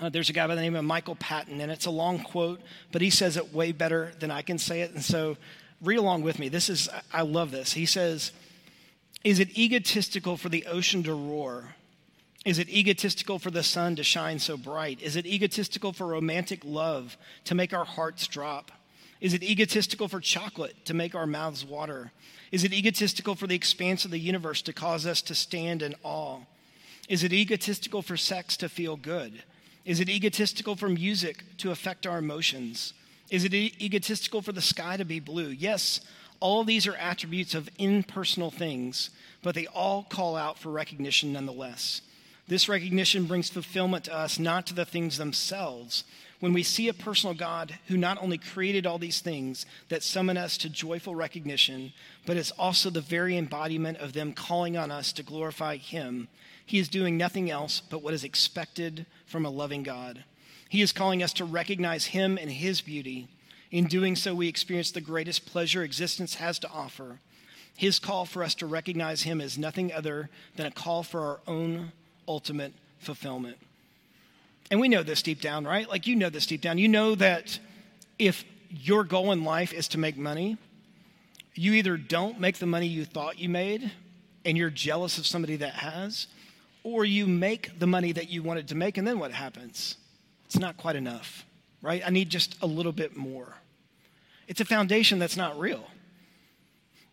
Uh, 0.00 0.08
there's 0.08 0.30
a 0.30 0.32
guy 0.32 0.46
by 0.46 0.54
the 0.54 0.62
name 0.62 0.74
of 0.74 0.84
Michael 0.84 1.14
Patton, 1.14 1.60
and 1.60 1.70
it's 1.70 1.84
a 1.84 1.90
long 1.90 2.18
quote, 2.18 2.60
but 2.90 3.02
he 3.02 3.10
says 3.10 3.36
it 3.36 3.52
way 3.52 3.72
better 3.72 4.12
than 4.18 4.30
I 4.30 4.40
can 4.40 4.56
say 4.58 4.80
it. 4.80 4.92
And 4.92 5.04
so 5.04 5.36
read 5.82 5.98
along 5.98 6.22
with 6.22 6.38
me. 6.38 6.48
This 6.48 6.70
is, 6.70 6.88
I 7.12 7.20
love 7.20 7.50
this. 7.50 7.74
He 7.74 7.84
says, 7.84 8.32
Is 9.24 9.38
it 9.38 9.58
egotistical 9.58 10.38
for 10.38 10.48
the 10.48 10.64
ocean 10.66 11.02
to 11.02 11.14
roar? 11.14 11.74
Is 12.46 12.58
it 12.58 12.70
egotistical 12.70 13.38
for 13.38 13.50
the 13.50 13.62
sun 13.62 13.96
to 13.96 14.04
shine 14.04 14.38
so 14.38 14.56
bright? 14.56 15.02
Is 15.02 15.16
it 15.16 15.26
egotistical 15.26 15.92
for 15.92 16.06
romantic 16.06 16.60
love 16.64 17.18
to 17.44 17.54
make 17.54 17.74
our 17.74 17.84
hearts 17.84 18.26
drop? 18.26 18.72
Is 19.20 19.34
it 19.34 19.42
egotistical 19.42 20.08
for 20.08 20.20
chocolate 20.20 20.84
to 20.84 20.94
make 20.94 21.14
our 21.14 21.26
mouths 21.26 21.64
water? 21.64 22.12
Is 22.52 22.64
it 22.64 22.72
egotistical 22.72 23.34
for 23.34 23.46
the 23.46 23.54
expanse 23.54 24.04
of 24.04 24.10
the 24.10 24.18
universe 24.18 24.62
to 24.62 24.72
cause 24.72 25.06
us 25.06 25.22
to 25.22 25.34
stand 25.34 25.82
in 25.82 25.94
awe? 26.02 26.40
Is 27.08 27.24
it 27.24 27.32
egotistical 27.32 28.02
for 28.02 28.16
sex 28.16 28.56
to 28.58 28.68
feel 28.68 28.96
good? 28.96 29.42
Is 29.84 30.00
it 30.00 30.08
egotistical 30.08 30.76
for 30.76 30.88
music 30.88 31.44
to 31.58 31.70
affect 31.70 32.06
our 32.06 32.18
emotions? 32.18 32.92
Is 33.30 33.44
it 33.44 33.54
egotistical 33.54 34.42
for 34.42 34.52
the 34.52 34.60
sky 34.60 34.96
to 34.96 35.04
be 35.04 35.20
blue? 35.20 35.48
Yes, 35.48 36.00
all 36.40 36.64
these 36.64 36.86
are 36.86 36.96
attributes 36.96 37.54
of 37.54 37.70
impersonal 37.78 38.50
things, 38.50 39.10
but 39.42 39.54
they 39.54 39.66
all 39.66 40.02
call 40.02 40.36
out 40.36 40.58
for 40.58 40.70
recognition 40.70 41.32
nonetheless. 41.32 42.02
This 42.48 42.68
recognition 42.68 43.24
brings 43.24 43.50
fulfillment 43.50 44.04
to 44.04 44.14
us, 44.14 44.38
not 44.38 44.66
to 44.66 44.74
the 44.74 44.84
things 44.84 45.18
themselves, 45.18 46.04
when 46.38 46.52
we 46.52 46.62
see 46.62 46.88
a 46.88 46.94
personal 46.94 47.34
God 47.34 47.76
who 47.88 47.96
not 47.96 48.22
only 48.22 48.38
created 48.38 48.86
all 48.86 48.98
these 48.98 49.20
things 49.20 49.66
that 49.88 50.04
summon 50.04 50.36
us 50.36 50.56
to 50.58 50.68
joyful 50.68 51.16
recognition, 51.16 51.92
but 52.24 52.36
is 52.36 52.52
also 52.52 52.88
the 52.88 53.00
very 53.00 53.36
embodiment 53.36 53.98
of 53.98 54.12
them 54.12 54.32
calling 54.32 54.76
on 54.76 54.92
us 54.92 55.12
to 55.14 55.24
glorify 55.24 55.76
Him, 55.76 56.28
He 56.64 56.78
is 56.78 56.88
doing 56.88 57.16
nothing 57.16 57.50
else 57.50 57.80
but 57.80 58.02
what 58.02 58.14
is 58.14 58.22
expected 58.22 59.06
from 59.26 59.44
a 59.44 59.50
loving 59.50 59.82
God. 59.82 60.22
He 60.68 60.82
is 60.82 60.92
calling 60.92 61.22
us 61.24 61.32
to 61.34 61.44
recognize 61.44 62.06
Him 62.06 62.38
and 62.40 62.50
His 62.50 62.80
beauty. 62.80 63.28
In 63.72 63.86
doing 63.86 64.14
so, 64.14 64.36
we 64.36 64.46
experience 64.46 64.92
the 64.92 65.00
greatest 65.00 65.46
pleasure 65.46 65.82
existence 65.82 66.36
has 66.36 66.60
to 66.60 66.70
offer. 66.70 67.18
His 67.76 67.98
call 67.98 68.24
for 68.24 68.44
us 68.44 68.54
to 68.56 68.66
recognize 68.66 69.22
Him 69.22 69.40
is 69.40 69.58
nothing 69.58 69.92
other 69.92 70.30
than 70.54 70.66
a 70.66 70.70
call 70.70 71.02
for 71.02 71.22
our 71.22 71.40
own 71.48 71.92
ultimate 72.28 72.72
fulfillment. 72.98 73.58
And 74.70 74.80
we 74.80 74.88
know 74.88 75.02
this 75.02 75.22
deep 75.22 75.40
down, 75.40 75.64
right? 75.64 75.88
Like 75.88 76.06
you 76.06 76.16
know 76.16 76.30
this 76.30 76.46
deep 76.46 76.60
down. 76.60 76.78
You 76.78 76.88
know 76.88 77.14
that 77.14 77.58
if 78.18 78.44
your 78.70 79.04
goal 79.04 79.32
in 79.32 79.44
life 79.44 79.72
is 79.72 79.88
to 79.88 79.98
make 79.98 80.16
money, 80.16 80.56
you 81.54 81.72
either 81.74 81.96
don't 81.96 82.40
make 82.40 82.58
the 82.58 82.66
money 82.66 82.86
you 82.86 83.04
thought 83.04 83.38
you 83.38 83.48
made 83.48 83.90
and 84.44 84.56
you're 84.56 84.70
jealous 84.70 85.18
of 85.18 85.26
somebody 85.26 85.56
that 85.56 85.74
has, 85.74 86.26
or 86.84 87.04
you 87.04 87.26
make 87.26 87.78
the 87.78 87.86
money 87.86 88.12
that 88.12 88.28
you 88.28 88.42
wanted 88.42 88.68
to 88.68 88.74
make, 88.74 88.96
and 88.96 89.06
then 89.06 89.18
what 89.18 89.32
happens? 89.32 89.96
It's 90.44 90.58
not 90.58 90.76
quite 90.76 90.94
enough, 90.94 91.44
right? 91.82 92.00
I 92.06 92.10
need 92.10 92.30
just 92.30 92.56
a 92.62 92.66
little 92.66 92.92
bit 92.92 93.16
more. 93.16 93.56
It's 94.46 94.60
a 94.60 94.64
foundation 94.64 95.18
that's 95.18 95.36
not 95.36 95.58
real. 95.58 95.84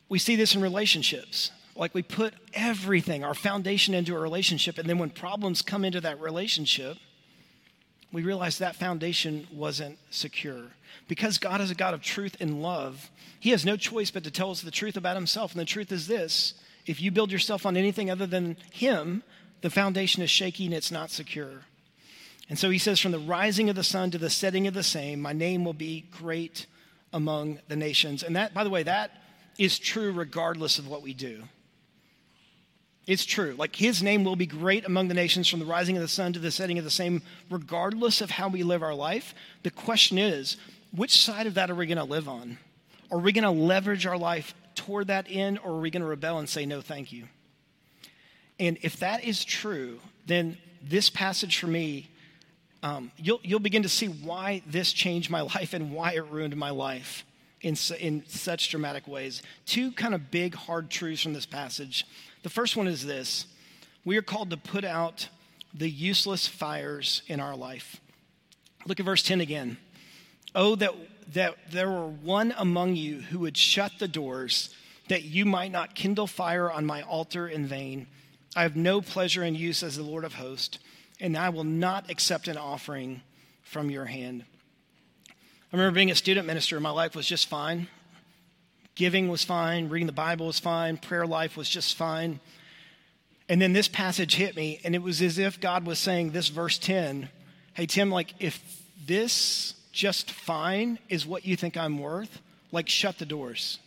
We 0.10 0.20
see 0.20 0.36
this 0.36 0.54
in 0.54 0.62
relationships. 0.62 1.50
Like 1.76 1.94
we 1.94 2.04
put 2.04 2.34
everything, 2.54 3.24
our 3.24 3.34
foundation 3.34 3.94
into 3.94 4.16
a 4.16 4.20
relationship, 4.20 4.78
and 4.78 4.88
then 4.88 5.00
when 5.00 5.10
problems 5.10 5.62
come 5.62 5.84
into 5.84 6.02
that 6.02 6.20
relationship, 6.20 6.98
we 8.12 8.22
realize 8.22 8.60
that 8.60 8.76
foundation 8.76 9.48
wasn't 9.52 9.98
secure. 10.12 10.68
Because 11.08 11.40
God 11.40 11.62
is 11.62 11.72
a 11.72 11.76
God 11.76 11.96
of 11.96 12.02
truth 12.02 12.38
and 12.40 12.62
love, 12.62 13.10
He 13.40 13.50
has 13.50 13.66
no 13.66 13.76
choice 13.76 14.12
but 14.12 14.24
to 14.24 14.32
tell 14.32 14.52
us 14.52 14.62
the 14.62 14.72
truth 14.72 14.96
about 14.96 15.16
Himself. 15.16 15.52
And 15.52 15.60
the 15.60 15.66
truth 15.66 15.92
is 15.92 16.08
this 16.08 16.54
if 16.86 17.02
you 17.02 17.12
build 17.12 17.32
yourself 17.32 17.66
on 17.66 17.76
anything 17.76 18.12
other 18.12 18.28
than 18.28 18.58
Him, 18.72 19.24
the 19.62 19.70
foundation 19.70 20.22
is 20.22 20.30
shaky 20.30 20.66
and 20.66 20.74
it's 20.74 20.92
not 20.92 21.10
secure. 21.10 21.62
And 22.50 22.60
so 22.60 22.70
he 22.70 22.78
says, 22.78 23.00
From 23.00 23.14
the 23.14 23.20
rising 23.20 23.70
of 23.70 23.76
the 23.76 23.84
sun 23.84 24.12
to 24.12 24.18
the 24.18 24.30
setting 24.30 24.68
of 24.68 24.74
the 24.74 24.84
same, 24.84 25.22
my 25.22 25.34
name 25.34 25.66
will 25.66 25.74
be 25.74 26.06
great 26.12 26.68
among 27.12 27.60
the 27.68 27.76
nations. 27.76 28.24
And 28.24 28.36
that, 28.36 28.54
by 28.54 28.64
the 28.64 28.70
way, 28.70 28.84
that 28.84 29.12
is 29.58 29.80
true 29.80 30.12
regardless 30.12 30.80
of 30.80 30.88
what 30.88 31.02
we 31.02 31.14
do. 31.14 31.44
It's 33.06 33.26
true. 33.26 33.56
Like 33.58 33.76
his 33.76 34.02
name 34.02 34.24
will 34.24 34.36
be 34.36 34.46
great 34.46 34.86
among 34.86 35.10
the 35.10 35.14
nations 35.14 35.50
from 35.50 35.60
the 35.60 35.66
rising 35.66 35.98
of 35.98 36.02
the 36.02 36.08
sun 36.08 36.34
to 36.34 36.40
the 36.40 36.52
setting 36.52 36.78
of 36.78 36.86
the 36.86 36.92
same, 36.92 37.22
regardless 37.50 38.22
of 38.22 38.32
how 38.32 38.48
we 38.48 38.64
live 38.64 38.82
our 38.82 38.96
life. 38.96 39.36
The 39.64 39.72
question 39.72 40.18
is, 40.18 40.58
which 40.96 41.22
side 41.22 41.48
of 41.48 41.56
that 41.56 41.70
are 41.70 41.76
we 41.76 41.86
going 41.86 41.98
to 41.98 42.04
live 42.04 42.30
on? 42.30 42.58
Are 43.12 43.20
we 43.20 43.34
going 43.34 43.44
to 43.44 43.52
leverage 43.52 44.06
our 44.06 44.18
life 44.18 44.54
toward 44.76 45.08
that 45.08 45.28
end, 45.30 45.60
or 45.64 45.72
are 45.72 45.80
we 45.80 45.90
going 45.90 46.02
to 46.02 46.08
rebel 46.08 46.40
and 46.40 46.48
say, 46.48 46.66
no, 46.66 46.82
thank 46.82 47.12
you? 47.12 47.26
And 48.60 48.78
if 48.82 48.98
that 48.98 49.24
is 49.24 49.44
true, 49.44 50.00
then 50.26 50.58
this 50.82 51.10
passage 51.10 51.58
for 51.58 51.68
me, 51.68 52.10
um, 52.82 53.12
you'll, 53.18 53.40
you'll 53.44 53.60
begin 53.60 53.84
to 53.84 53.90
see 53.90 54.08
why 54.08 54.62
this 54.66 54.94
changed 54.94 55.30
my 55.30 55.42
life 55.56 55.74
and 55.74 55.92
why 55.92 56.14
it 56.14 56.26
ruined 56.30 56.56
my 56.56 56.70
life 56.70 57.26
in, 57.62 57.76
in 58.00 58.24
such 58.28 58.70
dramatic 58.70 59.08
ways. 59.08 59.42
Two 59.66 59.92
kind 59.92 60.14
of 60.14 60.32
big, 60.32 60.56
hard 60.56 60.90
truths 60.90 61.22
from 61.22 61.34
this 61.34 61.46
passage. 61.46 62.06
The 62.44 62.50
first 62.50 62.78
one 62.78 62.88
is 62.88 63.06
this 63.06 63.48
we 64.06 64.18
are 64.18 64.22
called 64.22 64.52
to 64.52 64.58
put 64.58 64.84
out 64.84 65.30
the 65.74 65.90
useless 65.90 66.48
fires 66.48 67.24
in 67.28 67.40
our 67.40 67.56
life. 67.56 68.00
Look 68.86 69.00
at 69.00 69.06
verse 69.06 69.24
10 69.24 69.42
again. 69.42 69.78
Oh, 70.54 70.76
that, 70.76 70.94
that 71.34 71.56
there 71.72 71.90
were 71.90 72.08
one 72.08 72.54
among 72.58 72.96
you 72.96 73.22
who 73.22 73.40
would 73.40 73.58
shut 73.58 73.94
the 73.98 74.08
doors, 74.08 74.76
that 75.08 75.24
you 75.24 75.46
might 75.46 75.72
not 75.72 75.96
kindle 75.96 76.28
fire 76.28 76.70
on 76.70 76.86
my 76.86 77.02
altar 77.02 77.48
in 77.48 77.66
vain. 77.66 78.08
I 78.56 78.62
have 78.64 78.76
no 78.76 79.02
pleasure 79.02 79.44
in 79.44 79.56
you, 79.56 79.74
says 79.74 79.96
the 79.96 80.04
Lord 80.04 80.26
of 80.26 80.36
hosts, 80.36 80.78
and 81.20 81.36
I 81.36 81.50
will 81.50 81.64
not 81.64 82.12
accept 82.12 82.48
an 82.48 82.58
offering 82.58 83.22
from 83.64 83.90
your 83.90 84.06
hand. 84.06 84.44
I 85.30 85.76
remember 85.76 85.96
being 85.96 86.12
a 86.12 86.16
student 86.16 86.46
minister, 86.46 86.80
my 86.80 86.92
life 86.92 87.16
was 87.16 87.26
just 87.26 87.48
fine. 87.48 87.88
Giving 88.96 89.28
was 89.28 89.44
fine, 89.44 89.90
reading 89.90 90.08
the 90.08 90.14
Bible 90.14 90.48
was 90.48 90.60
fine, 90.60 90.98
prayer 90.98 91.26
life 91.26 91.58
was 91.58 91.70
just 91.70 91.96
fine. 91.96 92.40
And 93.50 93.62
then 93.62 93.74
this 93.74 93.88
passage 93.88 94.36
hit 94.36 94.56
me, 94.56 94.80
and 94.84 94.96
it 94.96 95.02
was 95.02 95.22
as 95.22 95.38
if 95.38 95.60
God 95.60 95.86
was 95.86 96.00
saying, 96.00 96.32
this 96.32 96.48
verse 96.48 96.78
10, 96.78 97.30
hey, 97.74 97.86
Tim, 97.86 98.10
like, 98.10 98.34
if 98.40 98.62
this 99.06 99.76
just 99.92 100.32
fine 100.32 101.00
is 101.10 101.26
what 101.26 101.46
you 101.46 101.56
think 101.56 101.76
I'm 101.76 102.00
worth, 102.00 102.42
like, 102.72 102.88
shut 102.88 103.18
the 103.18 103.26
doors. 103.26 103.80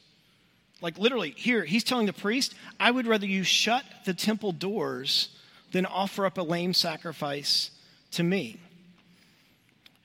Like, 0.81 0.99
literally, 0.99 1.31
here, 1.37 1.65
he's 1.65 1.85
telling 1.85 2.07
the 2.07 2.13
priest, 2.13 2.55
I 2.79 2.91
would 2.91 3.07
rather 3.07 3.27
you 3.27 3.45
shut 3.45 3.85
the 4.05 4.13
temple 4.13 4.53
doors 4.53 5.31
than 5.73 5.87
offer 5.87 6.27
up 6.27 6.39
a 6.39 6.43
lame 6.43 6.75
sacrifice 6.75 7.71
to 8.13 8.23
me. 8.23 8.61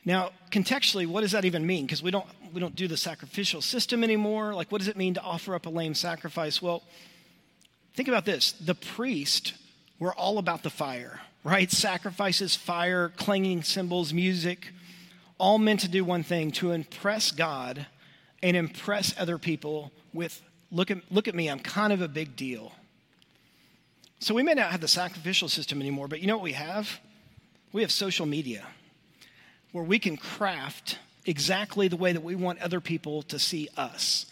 Now, 0.05 0.31
contextually, 0.50 1.05
what 1.05 1.22
does 1.22 1.34
that 1.34 1.46
even 1.46 1.65
mean? 1.65 1.86
Because 1.86 2.01
we 2.01 2.12
we 2.53 2.60
don't 2.60 2.75
do 2.75 2.88
the 2.88 2.98
sacrificial 2.98 3.62
system 3.62 4.03
anymore. 4.03 4.53
Like, 4.53 4.72
what 4.72 4.79
does 4.79 4.88
it 4.88 4.98
mean 4.98 5.13
to 5.15 5.22
offer 5.22 5.55
up 5.55 5.65
a 5.65 5.70
lame 5.70 5.93
sacrifice? 5.93 6.62
Well, 6.62 6.84
think 7.93 8.08
about 8.08 8.25
this 8.25 8.51
the 8.53 8.75
priest 8.75 9.53
were 10.00 10.13
all 10.13 10.38
about 10.38 10.63
the 10.63 10.70
fire, 10.70 11.22
right? 11.43 11.72
Sacrifices, 11.72 12.55
fire, 12.55 13.10
clanging 13.10 13.63
cymbals, 13.63 14.13
music, 14.13 14.74
all 15.38 15.58
meant 15.58 15.79
to 15.81 15.88
do 15.88 16.03
one 16.03 16.24
thing 16.24 16.51
to 16.51 16.72
impress 16.72 17.31
God 17.31 17.86
and 18.43 18.58
impress 18.58 19.13
other 19.20 19.38
people 19.38 19.91
with 20.13 20.41
look 20.72 20.89
at, 20.89 21.00
look 21.12 21.27
at 21.27 21.36
me, 21.36 21.50
I'm 21.50 21.60
kind 21.60 21.93
of 21.93 22.01
a 22.01 22.08
big 22.08 22.36
deal. 22.36 22.72
So 24.20 24.34
we 24.34 24.43
may 24.43 24.53
not 24.53 24.72
have 24.72 24.81
the 24.81 24.88
sacrificial 24.88 25.50
system 25.50 25.81
anymore, 25.81 26.08
but 26.08 26.22
you 26.22 26.27
know 26.27 26.38
what 26.38 26.43
we 26.43 26.53
have? 26.53 27.00
We 27.74 27.81
have 27.81 27.91
social 27.91 28.25
media 28.25 28.65
where 29.72 29.84
we 29.84 30.00
can 30.00 30.17
craft 30.17 31.00
exactly 31.25 31.88
the 31.88 31.98
way 31.98 32.13
that 32.13 32.24
we 32.24 32.36
want 32.36 32.62
other 32.62 32.80
people 32.82 33.22
to 33.24 33.40
see 33.40 33.70
us, 33.78 34.25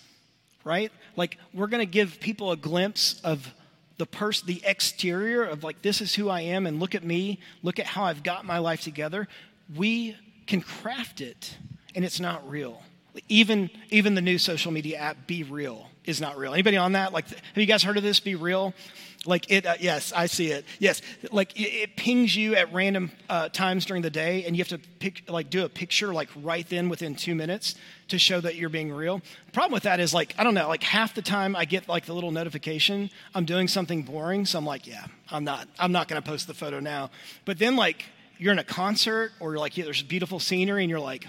right? 0.63 0.91
Like 1.15 1.37
we're 1.53 1.67
going 1.67 1.85
to 1.85 1.91
give 1.91 2.19
people 2.19 2.51
a 2.51 2.57
glimpse 2.57 3.19
of 3.23 3.53
the 3.97 4.05
person, 4.05 4.47
the 4.47 4.61
exterior 4.65 5.43
of 5.43 5.63
like, 5.63 5.81
this 5.81 6.01
is 6.01 6.15
who 6.15 6.29
I 6.29 6.41
am, 6.41 6.65
and 6.65 6.79
look 6.79 6.95
at 6.95 7.03
me, 7.03 7.39
look 7.61 7.79
at 7.79 7.85
how 7.85 8.05
I've 8.05 8.23
got 8.23 8.45
my 8.45 8.57
life 8.59 8.81
together. 8.81 9.27
We 9.75 10.15
can 10.47 10.61
craft 10.61 11.21
it, 11.21 11.55
and 11.93 12.03
it's 12.05 12.19
not 12.19 12.49
real. 12.49 12.81
Even, 13.27 13.69
even 13.89 14.15
the 14.15 14.21
new 14.21 14.37
social 14.37 14.71
media 14.71 14.97
app, 14.97 15.27
Be 15.27 15.43
Real, 15.43 15.89
is 16.05 16.21
not 16.21 16.37
real. 16.37 16.53
Anybody 16.53 16.77
on 16.77 16.93
that? 16.93 17.11
Like, 17.11 17.27
have 17.27 17.41
you 17.55 17.65
guys 17.65 17.83
heard 17.83 17.97
of 17.97 18.03
this? 18.03 18.19
Be 18.19 18.35
Real? 18.35 18.73
Like 19.25 19.51
it, 19.51 19.65
uh, 19.65 19.75
yes, 19.81 20.13
I 20.15 20.27
see 20.27 20.51
it. 20.51 20.63
Yes, 20.79 21.01
like 21.31 21.59
it, 21.59 21.67
it 21.67 21.95
pings 21.97 22.33
you 22.33 22.55
at 22.55 22.71
random 22.71 23.11
uh, 23.29 23.49
times 23.49 23.85
during 23.85 24.01
the 24.01 24.09
day, 24.09 24.45
and 24.45 24.55
you 24.55 24.61
have 24.61 24.69
to 24.69 24.77
pick, 24.99 25.29
like 25.29 25.49
do 25.49 25.65
a 25.65 25.69
picture 25.69 26.13
like 26.13 26.29
right 26.37 26.67
then 26.69 26.87
within 26.87 27.15
two 27.15 27.35
minutes 27.35 27.75
to 28.07 28.17
show 28.17 28.39
that 28.39 28.55
you're 28.55 28.69
being 28.69 28.93
real. 28.93 29.21
Problem 29.51 29.73
with 29.73 29.83
that 29.83 29.99
is 29.99 30.13
like 30.13 30.33
I 30.37 30.45
don't 30.45 30.53
know, 30.53 30.69
like 30.69 30.83
half 30.83 31.15
the 31.15 31.21
time 31.21 31.53
I 31.53 31.65
get 31.65 31.89
like 31.89 32.05
the 32.05 32.13
little 32.13 32.31
notification 32.31 33.09
I'm 33.35 33.43
doing 33.43 33.67
something 33.67 34.03
boring, 34.03 34.45
so 34.45 34.57
I'm 34.57 34.65
like, 34.65 34.87
yeah, 34.87 35.05
I'm 35.29 35.43
not, 35.43 35.67
I'm 35.77 35.91
not 35.91 36.07
to 36.07 36.21
post 36.21 36.47
the 36.47 36.53
photo 36.53 36.79
now. 36.79 37.11
But 37.43 37.59
then 37.59 37.75
like 37.75 38.05
you're 38.37 38.53
in 38.53 38.59
a 38.59 38.63
concert 38.63 39.33
or 39.41 39.51
you're 39.51 39.59
like 39.59 39.75
yeah, 39.75 39.83
there's 39.83 40.01
beautiful 40.01 40.39
scenery, 40.39 40.83
and 40.83 40.89
you're 40.89 40.97
like, 40.97 41.27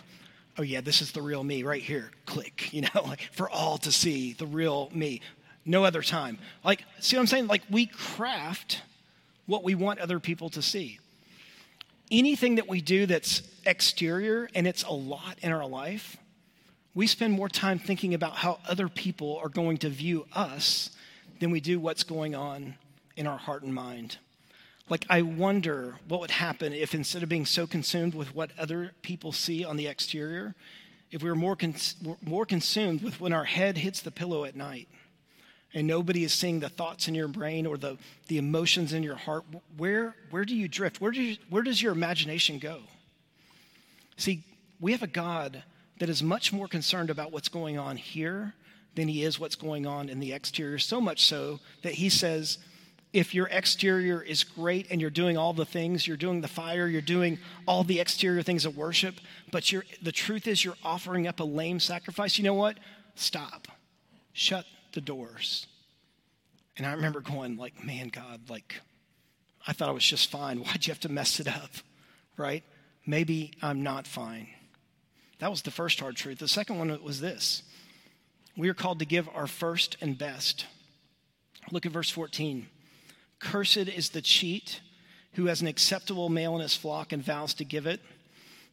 oh 0.58 0.62
yeah, 0.62 0.80
this 0.80 1.02
is 1.02 1.10
the 1.10 1.22
real 1.22 1.42
me 1.42 1.64
right 1.64 1.82
here. 1.82 2.12
Click, 2.24 2.72
you 2.72 2.82
know, 2.82 3.02
like 3.04 3.28
for 3.32 3.50
all 3.50 3.78
to 3.78 3.90
see 3.90 4.32
the 4.34 4.46
real 4.46 4.90
me 4.94 5.22
no 5.64 5.84
other 5.84 6.02
time. 6.02 6.38
Like, 6.64 6.84
see 7.00 7.16
what 7.16 7.22
I'm 7.22 7.26
saying? 7.26 7.46
Like, 7.46 7.62
we 7.70 7.86
craft 7.86 8.82
what 9.46 9.64
we 9.64 9.74
want 9.74 10.00
other 10.00 10.20
people 10.20 10.50
to 10.50 10.62
see. 10.62 10.98
Anything 12.10 12.56
that 12.56 12.68
we 12.68 12.80
do 12.80 13.06
that's 13.06 13.42
exterior 13.66 14.48
and 14.54 14.66
it's 14.66 14.82
a 14.84 14.92
lot 14.92 15.38
in 15.42 15.52
our 15.52 15.66
life, 15.66 16.16
we 16.94 17.06
spend 17.06 17.32
more 17.32 17.48
time 17.48 17.78
thinking 17.78 18.14
about 18.14 18.36
how 18.36 18.58
other 18.68 18.88
people 18.88 19.38
are 19.42 19.48
going 19.48 19.76
to 19.78 19.88
view 19.88 20.26
us 20.34 20.90
than 21.38 21.50
we 21.50 21.60
do 21.60 21.78
what's 21.78 22.02
going 22.02 22.34
on 22.34 22.74
in 23.16 23.26
our 23.26 23.38
heart 23.38 23.62
and 23.62 23.74
mind. 23.74 24.18
Like, 24.88 25.06
I 25.08 25.22
wonder 25.22 25.98
what 26.08 26.20
would 26.20 26.32
happen 26.32 26.72
if 26.72 26.94
instead 26.94 27.22
of 27.22 27.28
being 27.28 27.46
so 27.46 27.66
consumed 27.66 28.14
with 28.14 28.34
what 28.34 28.50
other 28.58 28.92
people 29.02 29.30
see 29.30 29.64
on 29.64 29.76
the 29.76 29.86
exterior, 29.86 30.56
if 31.12 31.22
we 31.22 31.28
were 31.28 31.36
more, 31.36 31.54
cons- 31.54 31.94
more 32.22 32.44
consumed 32.44 33.02
with 33.02 33.20
when 33.20 33.32
our 33.32 33.44
head 33.44 33.78
hits 33.78 34.00
the 34.00 34.10
pillow 34.10 34.44
at 34.44 34.56
night 34.56 34.88
and 35.72 35.86
nobody 35.86 36.24
is 36.24 36.32
seeing 36.32 36.60
the 36.60 36.68
thoughts 36.68 37.08
in 37.08 37.14
your 37.14 37.28
brain 37.28 37.66
or 37.66 37.76
the, 37.76 37.96
the 38.28 38.38
emotions 38.38 38.92
in 38.92 39.02
your 39.02 39.16
heart, 39.16 39.44
where, 39.76 40.16
where 40.30 40.44
do 40.44 40.54
you 40.54 40.68
drift? 40.68 41.00
Where, 41.00 41.12
do 41.12 41.22
you, 41.22 41.36
where 41.48 41.62
does 41.62 41.80
your 41.80 41.92
imagination 41.92 42.58
go? 42.58 42.80
See, 44.16 44.42
we 44.80 44.92
have 44.92 45.02
a 45.02 45.08
God 45.08 45.62
that 45.98 46.08
is 46.08 46.22
much 46.22 46.52
more 46.52 46.66
concerned 46.66 47.10
about 47.10 47.30
what's 47.30 47.48
going 47.48 47.78
on 47.78 47.96
here 47.96 48.54
than 48.96 49.06
he 49.06 49.22
is 49.22 49.38
what's 49.38 49.54
going 49.54 49.86
on 49.86 50.08
in 50.08 50.18
the 50.18 50.32
exterior, 50.32 50.78
so 50.78 51.00
much 51.00 51.24
so 51.24 51.60
that 51.82 51.94
he 51.94 52.08
says, 52.08 52.58
if 53.12 53.34
your 53.34 53.46
exterior 53.48 54.22
is 54.22 54.42
great 54.42 54.86
and 54.90 55.00
you're 55.00 55.10
doing 55.10 55.36
all 55.36 55.52
the 55.52 55.64
things, 55.64 56.06
you're 56.06 56.16
doing 56.16 56.40
the 56.40 56.48
fire, 56.48 56.86
you're 56.86 57.00
doing 57.00 57.38
all 57.66 57.84
the 57.84 58.00
exterior 58.00 58.42
things 58.42 58.64
of 58.64 58.76
worship, 58.76 59.16
but 59.52 59.70
the 60.02 60.12
truth 60.12 60.46
is 60.46 60.64
you're 60.64 60.76
offering 60.84 61.26
up 61.26 61.38
a 61.40 61.44
lame 61.44 61.78
sacrifice, 61.78 62.38
you 62.38 62.44
know 62.44 62.54
what? 62.54 62.78
Stop. 63.14 63.68
Shut 64.32 64.64
the 64.92 65.00
doors. 65.00 65.66
And 66.76 66.86
I 66.86 66.92
remember 66.92 67.20
going, 67.20 67.56
like, 67.56 67.84
man, 67.84 68.08
God, 68.08 68.48
like, 68.48 68.80
I 69.66 69.72
thought 69.72 69.88
I 69.88 69.92
was 69.92 70.04
just 70.04 70.30
fine. 70.30 70.58
Why'd 70.64 70.86
you 70.86 70.92
have 70.92 71.00
to 71.00 71.08
mess 71.08 71.40
it 71.40 71.48
up? 71.48 71.70
Right? 72.36 72.64
Maybe 73.06 73.52
I'm 73.62 73.82
not 73.82 74.06
fine. 74.06 74.48
That 75.38 75.50
was 75.50 75.62
the 75.62 75.70
first 75.70 76.00
hard 76.00 76.16
truth. 76.16 76.38
The 76.38 76.48
second 76.48 76.78
one 76.78 77.02
was 77.02 77.20
this 77.20 77.62
we 78.56 78.68
are 78.68 78.74
called 78.74 78.98
to 78.98 79.06
give 79.06 79.28
our 79.34 79.46
first 79.46 79.96
and 80.00 80.16
best. 80.16 80.66
Look 81.70 81.86
at 81.86 81.92
verse 81.92 82.10
14. 82.10 82.66
Cursed 83.38 83.76
is 83.76 84.10
the 84.10 84.20
cheat 84.20 84.80
who 85.34 85.46
has 85.46 85.60
an 85.62 85.66
acceptable 85.66 86.28
male 86.28 86.54
in 86.56 86.60
his 86.60 86.76
flock 86.76 87.12
and 87.12 87.22
vows 87.22 87.54
to 87.54 87.64
give 87.64 87.86
it, 87.86 88.00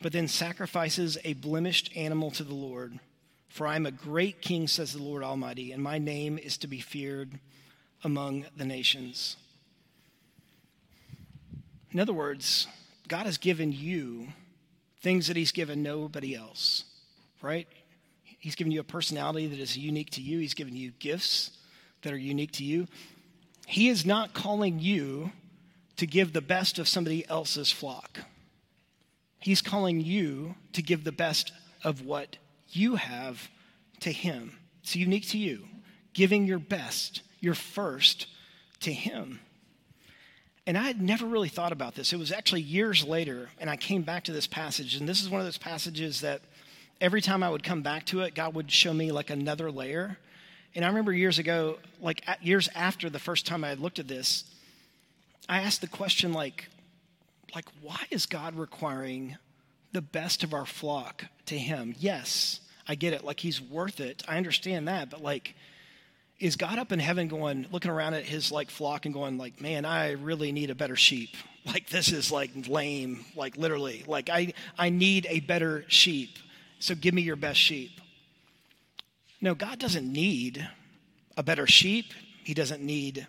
but 0.02 0.12
then 0.12 0.28
sacrifices 0.28 1.18
a 1.24 1.34
blemished 1.34 1.96
animal 1.96 2.32
to 2.32 2.44
the 2.44 2.54
Lord. 2.54 3.00
For 3.48 3.66
I 3.66 3.76
am 3.76 3.86
a 3.86 3.92
great 3.92 4.42
king, 4.42 4.68
says 4.68 4.94
the 4.94 5.02
Lord 5.02 5.24
Almighty, 5.24 5.72
and 5.72 5.82
my 5.82 5.98
name 5.98 6.38
is 6.38 6.58
to 6.60 6.68
be 6.68 6.80
feared 6.80 7.40
among 8.04 8.46
the 8.56 8.66
nations. 8.66 9.38
In 11.92 12.00
other 12.00 12.14
words, 12.14 12.68
God 13.08 13.26
has 13.26 13.38
given 13.38 13.72
you 13.72 14.28
things 15.02 15.28
that 15.28 15.38
He's 15.38 15.52
given 15.52 15.82
nobody 15.82 16.36
else, 16.36 16.84
right? 17.42 17.68
He's 18.24 18.56
given 18.56 18.72
you 18.72 18.82
a 18.82 18.86
personality 18.86 19.48
that 19.48 19.60
is 19.60 19.78
unique 19.78 20.12
to 20.12 20.22
you, 20.22 20.40
He's 20.40 20.54
given 20.54 20.76
you 20.76 20.92
gifts 21.00 21.52
that 22.02 22.14
are 22.14 22.18
unique 22.18 22.52
to 22.54 22.64
you. 22.64 22.88
He 23.66 23.90
is 23.90 24.06
not 24.06 24.34
calling 24.34 24.80
you 24.80 25.32
to 25.98 26.06
give 26.06 26.32
the 26.32 26.42
best 26.42 26.80
of 26.80 26.88
somebody 26.88 27.28
else's 27.28 27.72
flock. 27.72 28.20
He's 29.40 29.62
calling 29.62 30.02
you 30.02 30.56
to 30.74 30.82
give 30.82 31.04
the 31.04 31.12
best 31.12 31.52
of 31.84 32.06
what 32.06 32.38
you 32.70 32.96
have 32.96 33.50
to 34.02 34.12
Him. 34.12 34.58
It's 34.84 34.96
unique 34.96 35.28
to 35.30 35.38
you, 35.38 35.68
giving 36.14 36.46
your 36.46 36.60
best, 36.60 37.22
your 37.40 37.56
first 37.56 38.28
to 38.82 38.94
Him. 38.94 39.40
and 40.66 40.78
I 40.78 40.84
had 40.84 41.02
never 41.02 41.26
really 41.26 41.48
thought 41.48 41.72
about 41.72 41.96
this. 41.96 42.12
It 42.12 42.20
was 42.20 42.32
actually 42.32 42.62
years 42.62 43.06
later, 43.06 43.50
and 43.58 43.70
I 43.70 43.78
came 43.78 44.02
back 44.02 44.26
to 44.26 44.34
this 44.34 44.48
passage, 44.48 44.96
and 44.96 45.08
this 45.08 45.22
is 45.22 45.30
one 45.30 45.40
of 45.40 45.48
those 45.48 45.58
passages 45.58 46.22
that 46.22 46.42
every 47.00 47.22
time 47.22 47.42
I 47.42 47.50
would 47.50 47.64
come 47.64 47.82
back 47.82 48.06
to 48.08 48.22
it, 48.22 48.36
God 48.36 48.54
would 48.54 48.70
show 48.70 48.94
me 48.94 49.12
like 49.12 49.30
another 49.30 49.72
layer. 49.72 50.18
And 50.76 50.84
I 50.84 50.90
remember 50.90 51.14
years 51.14 51.40
ago, 51.40 51.78
like 52.02 52.22
years 52.42 52.68
after 52.76 53.10
the 53.10 53.20
first 53.20 53.46
time 53.46 53.64
I 53.64 53.70
had 53.70 53.80
looked 53.80 53.98
at 54.00 54.08
this, 54.10 54.44
I 55.48 55.62
asked 55.62 55.80
the 55.82 55.88
question 55.88 56.34
like, 56.34 56.68
like 57.56 57.66
why 57.82 58.02
is 58.12 58.26
God 58.26 58.56
requiring 58.56 59.38
the 59.92 60.02
best 60.02 60.44
of 60.44 60.54
our 60.54 60.66
flock 60.66 61.26
to 61.48 61.58
Him? 61.58 61.96
Yes, 61.98 62.60
I 62.88 62.96
get 62.96 63.14
it. 63.14 63.24
Like 63.24 63.40
He's 63.40 63.62
worth 63.62 64.00
it. 64.00 64.24
I 64.28 64.38
understand 64.38 64.88
that, 64.88 65.10
but 65.10 65.22
like 65.22 65.56
is 66.40 66.56
God 66.56 66.78
up 66.78 66.92
in 66.92 67.00
heaven 67.00 67.28
going, 67.28 67.66
looking 67.72 67.90
around 67.92 68.14
at 68.14 68.24
his 68.24 68.52
like 68.52 68.70
flock 68.70 69.06
and 69.06 69.14
going 69.14 69.38
like, 69.38 69.60
man, 69.60 69.86
I 69.86 70.12
really 70.12 70.52
need 70.52 70.70
a 70.70 70.76
better 70.76 70.96
sheep. 70.96 71.36
Like 71.68 71.90
this 71.90 72.14
is 72.14 72.32
like 72.32 72.70
lame, 72.70 73.26
like 73.36 73.58
literally. 73.58 74.06
Like 74.08 74.30
I, 74.30 74.54
I 74.78 74.88
need 74.88 75.28
a 75.30 75.42
better 75.42 75.84
sheep. 75.90 76.30
So 76.80 76.96
give 76.96 77.14
me 77.14 77.24
your 77.24 77.36
best 77.36 77.60
sheep. 77.60 77.92
No, 79.42 79.54
God 79.54 79.78
doesn't 79.78 80.10
need 80.10 80.66
a 81.36 81.44
better 81.44 81.68
sheep. 81.68 82.14
He 82.46 82.54
doesn't 82.54 82.82
need, 82.82 83.28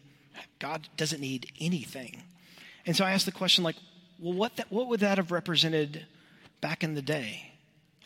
God 0.60 0.86
doesn't 0.96 1.20
need 1.20 1.50
anything. 1.58 2.22
And 2.86 2.94
so 2.96 3.04
I 3.04 3.10
asked 3.10 3.26
the 3.26 3.32
question 3.32 3.64
like, 3.64 3.74
well, 4.20 4.34
what, 4.34 4.54
that, 4.54 4.70
what 4.70 4.86
would 4.86 5.00
that 5.00 5.18
have 5.18 5.32
represented 5.32 6.06
back 6.60 6.82
in 6.82 6.94
the 6.94 7.02
day? 7.02 7.52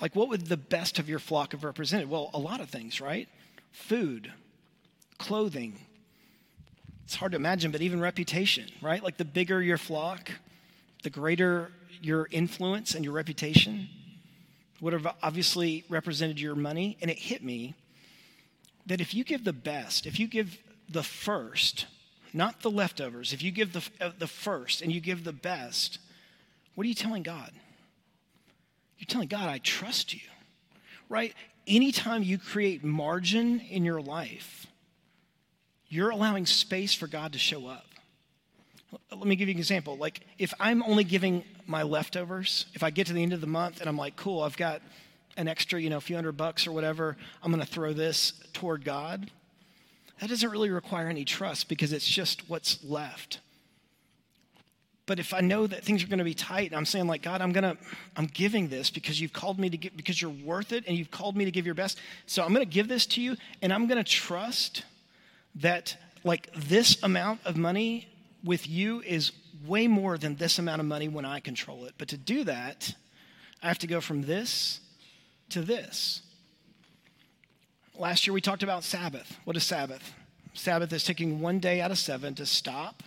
Like, 0.00 0.16
what 0.16 0.28
would 0.28 0.46
the 0.46 0.56
best 0.56 0.98
of 0.98 1.08
your 1.08 1.18
flock 1.18 1.52
have 1.52 1.64
represented? 1.64 2.10
Well, 2.10 2.30
a 2.34 2.38
lot 2.38 2.60
of 2.60 2.68
things, 2.68 3.00
right? 3.00 3.28
Food, 3.70 4.32
clothing. 5.18 5.78
It's 7.04 7.14
hard 7.14 7.32
to 7.32 7.36
imagine, 7.36 7.70
but 7.70 7.80
even 7.82 8.00
reputation, 8.00 8.68
right? 8.80 9.02
Like 9.02 9.16
the 9.16 9.24
bigger 9.24 9.62
your 9.62 9.78
flock, 9.78 10.30
the 11.02 11.10
greater 11.10 11.70
your 12.00 12.28
influence 12.30 12.94
and 12.94 13.04
your 13.04 13.14
reputation 13.14 13.88
would 14.80 14.92
have 14.92 15.06
obviously 15.22 15.84
represented 15.88 16.40
your 16.40 16.56
money. 16.56 16.96
And 17.00 17.10
it 17.10 17.18
hit 17.18 17.44
me 17.44 17.74
that 18.86 19.00
if 19.00 19.14
you 19.14 19.22
give 19.22 19.44
the 19.44 19.52
best, 19.52 20.06
if 20.06 20.18
you 20.18 20.26
give 20.26 20.58
the 20.88 21.04
first, 21.04 21.86
not 22.32 22.62
the 22.62 22.70
leftovers, 22.70 23.32
if 23.32 23.42
you 23.42 23.52
give 23.52 23.72
the, 23.72 23.88
uh, 24.00 24.10
the 24.18 24.26
first 24.26 24.82
and 24.82 24.90
you 24.90 25.00
give 25.00 25.22
the 25.22 25.32
best, 25.32 25.98
what 26.74 26.84
are 26.84 26.88
you 26.88 26.94
telling 26.94 27.22
God? 27.22 27.52
You're 29.02 29.08
telling 29.08 29.26
God, 29.26 29.48
I 29.48 29.58
trust 29.58 30.14
you, 30.14 30.20
right? 31.08 31.34
Anytime 31.66 32.22
you 32.22 32.38
create 32.38 32.84
margin 32.84 33.58
in 33.58 33.84
your 33.84 34.00
life, 34.00 34.68
you're 35.88 36.10
allowing 36.10 36.46
space 36.46 36.94
for 36.94 37.08
God 37.08 37.32
to 37.32 37.38
show 37.40 37.66
up. 37.66 37.86
Let 39.10 39.26
me 39.26 39.34
give 39.34 39.48
you 39.48 39.54
an 39.54 39.58
example. 39.58 39.96
Like, 39.96 40.20
if 40.38 40.54
I'm 40.60 40.84
only 40.84 41.02
giving 41.02 41.42
my 41.66 41.82
leftovers, 41.82 42.66
if 42.74 42.84
I 42.84 42.90
get 42.90 43.08
to 43.08 43.12
the 43.12 43.24
end 43.24 43.32
of 43.32 43.40
the 43.40 43.48
month 43.48 43.80
and 43.80 43.88
I'm 43.88 43.96
like, 43.96 44.14
cool, 44.14 44.40
I've 44.40 44.56
got 44.56 44.82
an 45.36 45.48
extra, 45.48 45.80
you 45.80 45.90
know, 45.90 45.96
a 45.96 46.00
few 46.00 46.14
hundred 46.14 46.36
bucks 46.36 46.68
or 46.68 46.70
whatever, 46.70 47.16
I'm 47.42 47.50
going 47.50 47.64
to 47.64 47.68
throw 47.68 47.92
this 47.92 48.34
toward 48.52 48.84
God. 48.84 49.32
That 50.20 50.30
doesn't 50.30 50.48
really 50.48 50.70
require 50.70 51.08
any 51.08 51.24
trust 51.24 51.68
because 51.68 51.92
it's 51.92 52.06
just 52.06 52.48
what's 52.48 52.84
left. 52.84 53.40
But 55.06 55.18
if 55.18 55.34
I 55.34 55.40
know 55.40 55.66
that 55.66 55.84
things 55.84 56.04
are 56.04 56.06
going 56.06 56.18
to 56.18 56.24
be 56.24 56.34
tight, 56.34 56.70
and 56.70 56.76
I'm 56.76 56.86
saying 56.86 57.08
like, 57.08 57.22
God, 57.22 57.40
I'm 57.40 57.52
to, 57.52 57.76
I'm 58.16 58.26
giving 58.26 58.68
this 58.68 58.88
because 58.88 59.20
you've 59.20 59.32
called 59.32 59.58
me 59.58 59.68
to 59.68 59.76
give, 59.76 59.96
because 59.96 60.22
you're 60.22 60.30
worth 60.30 60.72
it 60.72 60.84
and 60.86 60.96
you've 60.96 61.10
called 61.10 61.36
me 61.36 61.44
to 61.44 61.50
give 61.50 61.66
your 61.66 61.74
best. 61.74 61.98
So 62.26 62.44
I'm 62.44 62.54
going 62.54 62.64
to 62.64 62.72
give 62.72 62.88
this 62.88 63.04
to 63.06 63.20
you 63.20 63.36
and 63.60 63.72
I'm 63.72 63.88
going 63.88 64.02
to 64.02 64.08
trust 64.08 64.84
that 65.56 65.96
like 66.24 66.52
this 66.54 67.02
amount 67.02 67.40
of 67.44 67.56
money 67.56 68.08
with 68.44 68.68
you 68.68 69.02
is 69.02 69.32
way 69.66 69.88
more 69.88 70.18
than 70.18 70.36
this 70.36 70.58
amount 70.58 70.80
of 70.80 70.86
money 70.86 71.08
when 71.08 71.24
I 71.24 71.40
control 71.40 71.84
it. 71.84 71.94
But 71.98 72.08
to 72.08 72.16
do 72.16 72.44
that, 72.44 72.94
I 73.62 73.68
have 73.68 73.78
to 73.80 73.86
go 73.86 74.00
from 74.00 74.22
this 74.22 74.80
to 75.50 75.62
this. 75.62 76.22
Last 77.98 78.26
year 78.26 78.34
we 78.34 78.40
talked 78.40 78.62
about 78.62 78.84
Sabbath. 78.84 79.38
What 79.44 79.56
is 79.56 79.64
Sabbath? 79.64 80.14
Sabbath 80.54 80.92
is 80.92 81.04
taking 81.04 81.40
one 81.40 81.58
day 81.58 81.80
out 81.80 81.90
of 81.90 81.98
seven 81.98 82.34
to 82.36 82.46
stop, 82.46 83.02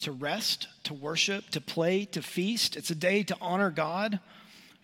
to 0.00 0.12
rest, 0.12 0.66
to 0.84 0.94
worship, 0.94 1.50
to 1.50 1.60
play, 1.60 2.04
to 2.06 2.22
feast. 2.22 2.76
It's 2.76 2.90
a 2.90 2.94
day 2.94 3.22
to 3.24 3.36
honor 3.40 3.70
God 3.70 4.18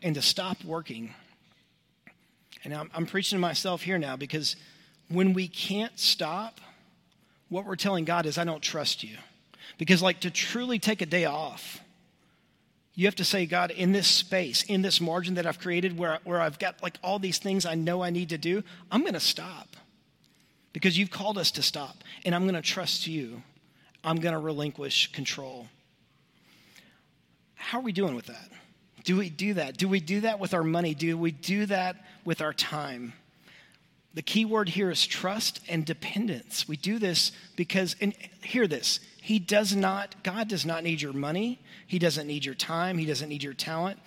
and 0.03 0.15
to 0.15 0.23
stop 0.23 0.63
working. 0.65 1.15
And 2.65 2.75
I'm, 2.75 2.91
I'm 2.95 3.07
preaching 3.07 3.37
to 3.37 3.41
myself 3.41 3.83
here 3.83 3.99
now 3.99 4.17
because 4.17 4.57
when 5.09 5.33
we 5.33 5.49
can't 5.49 5.99
stop, 5.99 6.61
what 7.49 7.65
we're 7.65 7.77
telling 7.77 8.05
God 8.05 8.27
is, 8.27 8.39
I 8.39 8.45
don't 8.45 8.63
trust 8.63 9.03
you. 9.05 9.17
Because, 9.79 10.03
like, 10.03 10.21
to 10.21 10.31
truly 10.31 10.79
take 10.79 11.03
a 11.03 11.07
day 11.07 11.27
off, 11.27 11.81
you 12.95 13.07
have 13.07 13.17
to 13.17 13.25
say, 13.25 13.47
God, 13.47 13.71
in 13.71 13.93
this 13.93 14.09
space, 14.09 14.63
in 14.65 14.81
this 14.83 15.01
margin 15.01 15.35
that 15.35 15.47
I've 15.47 15.61
created 15.61 15.99
where, 15.99 16.19
where 16.25 16.41
I've 16.41 16.59
got 16.59 16.83
like 16.83 16.99
all 17.05 17.19
these 17.19 17.39
things 17.39 17.67
I 17.67 17.75
know 17.75 18.03
I 18.03 18.11
need 18.11 18.31
to 18.31 18.39
do, 18.39 18.63
I'm 18.91 19.03
going 19.03 19.13
to 19.13 19.21
stop 19.21 19.77
because 20.73 20.97
you've 20.97 21.11
called 21.11 21.37
us 21.37 21.51
to 21.53 21.63
stop. 21.63 21.97
And 22.25 22.35
I'm 22.35 22.45
going 22.45 22.55
to 22.55 22.63
trust 22.63 23.07
you. 23.07 23.43
I'm 24.07 24.21
going 24.21 24.35
to 24.35 24.39
relinquish 24.39 25.11
control. 25.11 25.67
How 27.57 27.81
are 27.81 27.83
we 27.83 27.91
doing 27.93 28.15
with 28.15 28.27
that? 28.27 28.49
Do 29.03 29.17
we 29.17 29.29
do 29.29 29.55
that? 29.55 29.77
Do 29.77 29.89
we 29.89 29.99
do 29.99 30.21
that 30.21 30.39
with 30.39 30.55
our 30.55 30.63
money? 30.63 30.95
Do 30.95 31.19
we 31.19 31.33
do 31.33 31.67
that 31.67 31.97
with 32.25 32.41
our 32.41 32.53
time? 32.53 33.13
The 34.15 34.23
key 34.23 34.45
word 34.45 34.69
here 34.69 34.91
is 34.91 35.05
trust 35.05 35.61
and 35.69 35.85
dependence. 35.85 36.69
We 36.69 36.77
do 36.77 37.01
this 37.01 37.33
because, 37.57 37.97
and 38.01 38.15
hear 38.43 38.69
this, 38.69 39.01
He 39.21 39.41
does 39.41 39.75
not, 39.75 40.23
God 40.23 40.49
does 40.49 40.65
not 40.65 40.85
need 40.85 41.03
your 41.03 41.13
money. 41.13 41.61
He 41.87 41.99
doesn't 41.99 42.27
need 42.27 42.45
your 42.45 42.55
time. 42.55 42.99
He 42.99 43.07
doesn't 43.07 43.29
need 43.29 43.43
your 43.43 43.55
talent. 43.55 43.99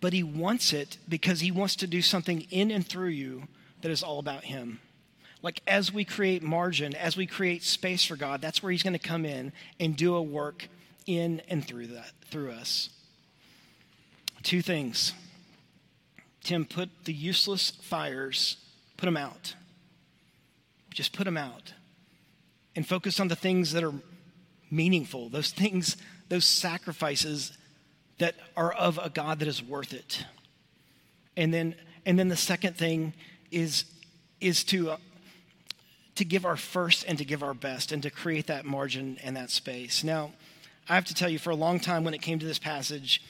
But 0.00 0.12
He 0.12 0.22
wants 0.22 0.72
it 0.72 0.96
because 1.08 1.40
He 1.40 1.50
wants 1.50 1.74
to 1.76 1.88
do 1.88 2.02
something 2.02 2.46
in 2.50 2.70
and 2.70 2.86
through 2.86 3.08
you 3.08 3.48
that 3.82 3.90
is 3.90 4.02
all 4.02 4.20
about 4.20 4.44
Him. 4.44 4.80
Like 5.42 5.62
as 5.66 5.92
we 5.92 6.04
create 6.04 6.42
margin, 6.42 6.94
as 6.94 7.16
we 7.16 7.26
create 7.26 7.62
space 7.62 8.04
for 8.04 8.16
God, 8.16 8.40
that's 8.40 8.62
where 8.62 8.72
He's 8.72 8.82
going 8.82 8.92
to 8.92 8.98
come 8.98 9.24
in 9.24 9.52
and 9.78 9.96
do 9.96 10.14
a 10.14 10.22
work 10.22 10.68
in 11.06 11.42
and 11.48 11.64
through 11.64 11.88
that, 11.88 12.10
through 12.30 12.52
us. 12.52 12.90
Two 14.42 14.62
things. 14.62 15.12
Tim, 16.42 16.64
put 16.64 16.88
the 17.04 17.12
useless 17.12 17.70
fires 17.70 18.56
Put 19.00 19.06
them 19.06 19.16
out. 19.16 19.54
Just 20.92 21.14
put 21.14 21.24
them 21.24 21.38
out. 21.38 21.72
And 22.76 22.86
focus 22.86 23.18
on 23.18 23.28
the 23.28 23.34
things 23.34 23.72
that 23.72 23.82
are 23.82 23.94
meaningful, 24.70 25.30
those 25.30 25.52
things, 25.52 25.96
those 26.28 26.44
sacrifices 26.44 27.56
that 28.18 28.34
are 28.58 28.72
of 28.72 28.98
a 29.02 29.08
God 29.08 29.38
that 29.38 29.48
is 29.48 29.62
worth 29.62 29.94
it. 29.94 30.26
And 31.34 31.52
then, 31.52 31.74
and 32.04 32.18
then 32.18 32.28
the 32.28 32.36
second 32.36 32.76
thing 32.76 33.14
is, 33.50 33.86
is 34.38 34.64
to, 34.64 34.96
to 36.20 36.24
give 36.26 36.44
our 36.44 36.56
first 36.56 37.06
and 37.08 37.16
to 37.16 37.24
give 37.24 37.42
our 37.42 37.54
best 37.54 37.92
and 37.92 38.02
to 38.02 38.10
create 38.10 38.46
that 38.48 38.66
margin 38.66 39.16
and 39.22 39.38
that 39.38 39.48
space. 39.48 40.04
Now, 40.04 40.32
I 40.86 40.94
have 40.94 41.06
to 41.06 41.14
tell 41.14 41.30
you, 41.30 41.38
for 41.38 41.48
a 41.48 41.56
long 41.56 41.80
time 41.80 42.04
when 42.04 42.12
it 42.12 42.20
came 42.20 42.38
to 42.38 42.44
this 42.44 42.58
passage, 42.58 43.22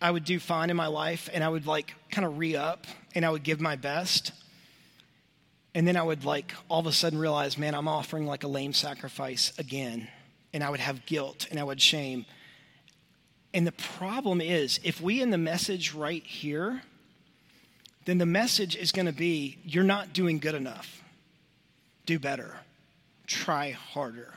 I 0.00 0.12
would 0.12 0.24
do 0.24 0.38
fine 0.38 0.70
in 0.70 0.76
my 0.76 0.86
life 0.86 1.28
and 1.32 1.42
I 1.42 1.48
would 1.48 1.66
like 1.66 1.94
kind 2.08 2.24
of 2.24 2.38
re 2.38 2.54
up 2.54 2.86
and 3.16 3.26
I 3.26 3.30
would 3.30 3.42
give 3.42 3.60
my 3.60 3.74
best. 3.74 4.30
And 5.74 5.88
then 5.88 5.96
I 5.96 6.04
would 6.04 6.24
like 6.24 6.54
all 6.68 6.78
of 6.78 6.86
a 6.86 6.92
sudden 6.92 7.18
realize, 7.18 7.58
man, 7.58 7.74
I'm 7.74 7.88
offering 7.88 8.26
like 8.26 8.44
a 8.44 8.48
lame 8.48 8.74
sacrifice 8.74 9.52
again. 9.58 10.06
And 10.52 10.62
I 10.62 10.70
would 10.70 10.78
have 10.78 11.04
guilt 11.04 11.48
and 11.50 11.58
I 11.58 11.64
would 11.64 11.80
shame. 11.80 12.26
And 13.52 13.66
the 13.66 13.72
problem 13.72 14.40
is, 14.40 14.78
if 14.84 15.00
we 15.00 15.20
in 15.20 15.30
the 15.30 15.38
message 15.38 15.94
right 15.94 16.24
here, 16.24 16.82
then 18.04 18.18
the 18.18 18.26
message 18.26 18.76
is 18.76 18.92
going 18.92 19.06
to 19.06 19.12
be 19.12 19.58
you're 19.64 19.82
not 19.82 20.12
doing 20.12 20.38
good 20.38 20.54
enough. 20.54 21.02
Do 22.06 22.18
better. 22.18 22.56
Try 23.26 23.70
harder. 23.70 24.34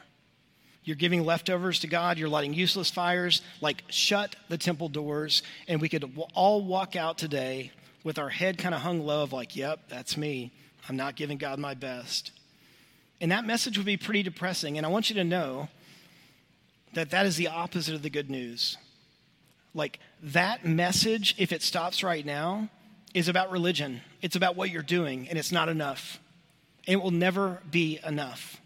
You're 0.84 0.95
giving 0.95 1.25
leftovers 1.25 1.80
to 1.80 1.88
God. 1.88 2.19
You're 2.19 2.30
lighting 2.30 2.54
useless 2.54 2.91
fires. 2.91 3.41
Like, 3.60 3.84
shut 3.89 4.36
the 4.49 4.58
temple 4.58 4.88
doors. 4.88 5.41
And 5.67 5.82
we 5.82 5.89
could 5.89 6.12
all 6.34 6.63
walk 6.63 6.95
out 6.95 7.17
today 7.17 7.71
with 8.04 8.19
our 8.19 8.30
head 8.30 8.60
kind 8.60 8.75
of 8.75 8.82
hung 8.82 8.99
low, 8.99 9.23
of 9.23 9.34
like, 9.34 9.56
yep, 9.56 9.80
that's 9.89 10.15
me. 10.15 10.51
I'm 10.88 10.95
not 10.95 11.15
giving 11.15 11.39
God 11.39 11.58
my 11.58 11.73
best. 11.73 12.32
And 13.19 13.32
that 13.32 13.45
message 13.45 13.78
would 13.78 13.86
be 13.86 13.97
pretty 13.97 14.21
depressing. 14.21 14.78
And 14.78 14.86
I 14.86 14.89
want 14.89 15.10
you 15.10 15.15
to 15.15 15.23
know 15.23 15.69
that 16.93 17.10
that 17.10 17.25
is 17.25 17.36
the 17.36 17.47
opposite 17.47 17.95
of 17.95 18.04
the 18.04 18.10
good 18.10 18.30
news. 18.30 18.78
Like 19.73 19.99
that 20.21 20.65
message, 20.65 21.34
if 21.39 21.51
it 21.51 21.63
stops 21.63 22.04
right 22.04 22.25
now, 22.25 22.69
is 23.15 23.28
about 23.28 23.51
religion. 23.51 24.01
It's 24.21 24.36
about 24.36 24.56
what 24.56 24.69
you're 24.69 24.84
doing, 24.84 25.28
and 25.30 25.39
it's 25.39 25.51
not 25.51 25.67
enough. 25.69 26.19
And 26.87 26.93
it 26.93 27.01
will 27.01 27.11
never 27.11 27.61
be 27.69 27.99
enough. 28.05 28.59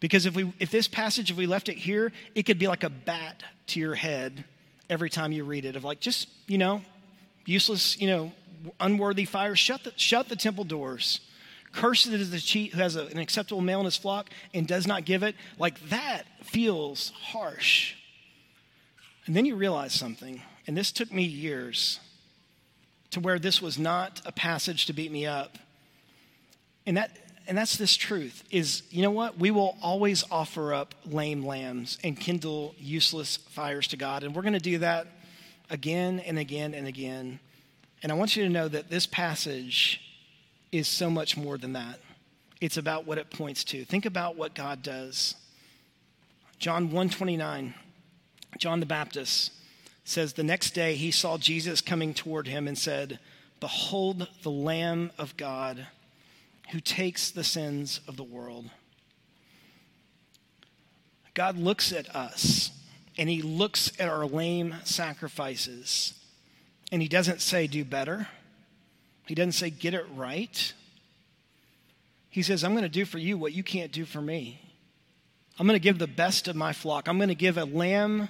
Because 0.00 0.26
if, 0.26 0.34
we, 0.34 0.52
if 0.58 0.70
this 0.70 0.88
passage, 0.88 1.30
if 1.30 1.36
we 1.36 1.46
left 1.46 1.68
it 1.68 1.76
here, 1.76 2.10
it 2.34 2.44
could 2.44 2.58
be 2.58 2.66
like 2.66 2.84
a 2.84 2.90
bat 2.90 3.42
to 3.68 3.80
your 3.80 3.94
head 3.94 4.44
every 4.88 5.10
time 5.10 5.30
you 5.30 5.44
read 5.44 5.64
it 5.64 5.76
of 5.76 5.84
like, 5.84 6.00
just, 6.00 6.28
you 6.46 6.58
know, 6.58 6.82
useless, 7.44 8.00
you 8.00 8.08
know, 8.08 8.32
unworthy 8.80 9.24
fire, 9.24 9.54
shut 9.54 9.84
the, 9.84 9.92
shut 9.96 10.28
the 10.28 10.36
temple 10.36 10.64
doors. 10.64 11.20
Cursed 11.72 12.08
is 12.08 12.30
the 12.30 12.40
cheat 12.40 12.72
who 12.72 12.80
has 12.80 12.96
a, 12.96 13.06
an 13.06 13.18
acceptable 13.18 13.60
male 13.60 13.78
in 13.80 13.84
his 13.84 13.96
flock 13.96 14.30
and 14.52 14.66
does 14.66 14.86
not 14.86 15.04
give 15.04 15.22
it. 15.22 15.36
Like 15.58 15.80
that 15.90 16.24
feels 16.42 17.10
harsh. 17.10 17.94
And 19.26 19.36
then 19.36 19.44
you 19.44 19.54
realize 19.54 19.92
something, 19.92 20.42
and 20.66 20.76
this 20.76 20.90
took 20.90 21.12
me 21.12 21.22
years 21.22 22.00
to 23.10 23.20
where 23.20 23.38
this 23.38 23.60
was 23.62 23.78
not 23.78 24.20
a 24.24 24.32
passage 24.32 24.86
to 24.86 24.92
beat 24.92 25.12
me 25.12 25.26
up. 25.26 25.58
And 26.86 26.96
that 26.96 27.16
and 27.50 27.58
that's 27.58 27.76
this 27.76 27.96
truth 27.96 28.44
is 28.52 28.84
you 28.90 29.02
know 29.02 29.10
what? 29.10 29.36
We 29.36 29.50
will 29.50 29.76
always 29.82 30.22
offer 30.30 30.72
up 30.72 30.94
lame 31.04 31.44
lambs 31.44 31.98
and 32.04 32.18
kindle 32.18 32.76
useless 32.78 33.38
fires 33.38 33.88
to 33.88 33.96
god 33.96 34.22
and 34.22 34.36
we're 34.36 34.42
going 34.42 34.52
to 34.52 34.60
do 34.60 34.78
that 34.78 35.08
again 35.68 36.20
and 36.20 36.38
again 36.38 36.74
and 36.74 36.86
again. 36.86 37.40
And 38.04 38.12
i 38.12 38.14
want 38.14 38.36
you 38.36 38.44
to 38.44 38.48
know 38.48 38.68
that 38.68 38.88
this 38.88 39.04
passage 39.04 40.00
is 40.70 40.86
so 40.86 41.10
much 41.10 41.36
more 41.36 41.58
than 41.58 41.72
that. 41.72 41.98
It's 42.60 42.76
about 42.76 43.04
what 43.04 43.18
it 43.18 43.30
points 43.30 43.64
to. 43.64 43.84
Think 43.84 44.06
about 44.06 44.36
what 44.36 44.54
god 44.54 44.82
does. 44.82 45.34
John 46.60 46.84
129 46.84 47.74
john 48.58 48.78
the 48.78 48.86
baptist 48.86 49.52
says 50.04 50.34
the 50.34 50.44
next 50.44 50.70
day 50.70 50.94
he 50.94 51.10
saw 51.10 51.38
jesus 51.38 51.80
coming 51.80 52.12
toward 52.14 52.46
him 52.46 52.66
and 52.68 52.76
said 52.76 53.18
behold 53.60 54.28
the 54.42 54.50
lamb 54.50 55.10
of 55.18 55.36
god 55.36 55.86
who 56.72 56.80
takes 56.80 57.30
the 57.30 57.44
sins 57.44 58.00
of 58.06 58.16
the 58.16 58.24
world. 58.24 58.70
God 61.34 61.56
looks 61.56 61.92
at 61.92 62.14
us 62.14 62.70
and 63.18 63.28
he 63.28 63.42
looks 63.42 63.92
at 63.98 64.08
our 64.08 64.26
lame 64.26 64.74
sacrifices 64.84 66.14
and 66.92 67.00
he 67.00 67.08
doesn't 67.08 67.40
say, 67.40 67.66
do 67.66 67.84
better. 67.84 68.28
He 69.26 69.34
doesn't 69.34 69.52
say, 69.52 69.70
get 69.70 69.94
it 69.94 70.06
right. 70.14 70.72
He 72.30 72.42
says, 72.42 72.64
I'm 72.64 72.72
going 72.72 72.82
to 72.82 72.88
do 72.88 73.04
for 73.04 73.18
you 73.18 73.38
what 73.38 73.52
you 73.52 73.62
can't 73.62 73.92
do 73.92 74.04
for 74.04 74.20
me. 74.20 74.60
I'm 75.58 75.66
going 75.66 75.78
to 75.78 75.82
give 75.82 75.98
the 75.98 76.06
best 76.06 76.48
of 76.48 76.56
my 76.56 76.72
flock. 76.72 77.08
I'm 77.08 77.18
going 77.18 77.28
to 77.28 77.34
give 77.34 77.58
a 77.58 77.64
lamb 77.64 78.28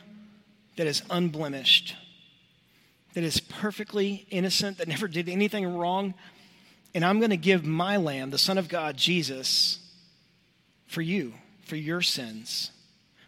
that 0.77 0.87
is 0.87 1.03
unblemished, 1.11 1.95
that 3.15 3.25
is 3.25 3.41
perfectly 3.41 4.27
innocent, 4.31 4.79
that 4.79 4.89
never 4.89 5.09
did 5.09 5.29
anything 5.29 5.77
wrong, 5.77 6.15
and 6.95 7.05
I'm 7.05 7.19
going 7.19 7.31
to 7.31 7.37
give 7.37 7.65
my 7.65 7.97
lamb, 7.97 8.31
the 8.31 8.39
Son 8.39 8.59
of 8.59 8.69
God, 8.69 8.97
Jesus, 8.97 9.79
for 10.87 11.03
you, 11.03 11.35
for 11.65 11.77
your 11.77 12.03
sins. 12.03 12.71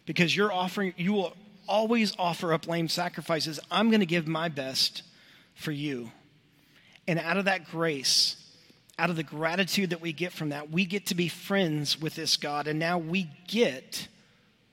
Because 0.05 0.35
you're 0.35 0.51
offering, 0.51 0.93
you 0.97 1.13
will 1.13 1.33
always 1.67 2.13
offer 2.19 2.53
up 2.53 2.67
lame 2.67 2.89
sacrifices. 2.89 3.59
I'm 3.71 3.89
going 3.89 4.01
to 4.01 4.05
give 4.05 4.27
my 4.27 4.49
best 4.49 5.03
for 5.55 5.71
you. 5.71 6.11
And 7.07 7.19
out 7.19 7.37
of 7.37 7.45
that 7.45 7.69
grace, 7.69 8.35
out 8.99 9.09
of 9.09 9.15
the 9.15 9.23
gratitude 9.23 9.91
that 9.91 10.01
we 10.01 10.13
get 10.13 10.33
from 10.33 10.49
that, 10.49 10.69
we 10.69 10.85
get 10.85 11.07
to 11.07 11.15
be 11.15 11.27
friends 11.27 11.99
with 11.99 12.15
this 12.15 12.37
God. 12.37 12.67
And 12.67 12.79
now 12.79 12.97
we 12.97 13.29
get 13.47 14.07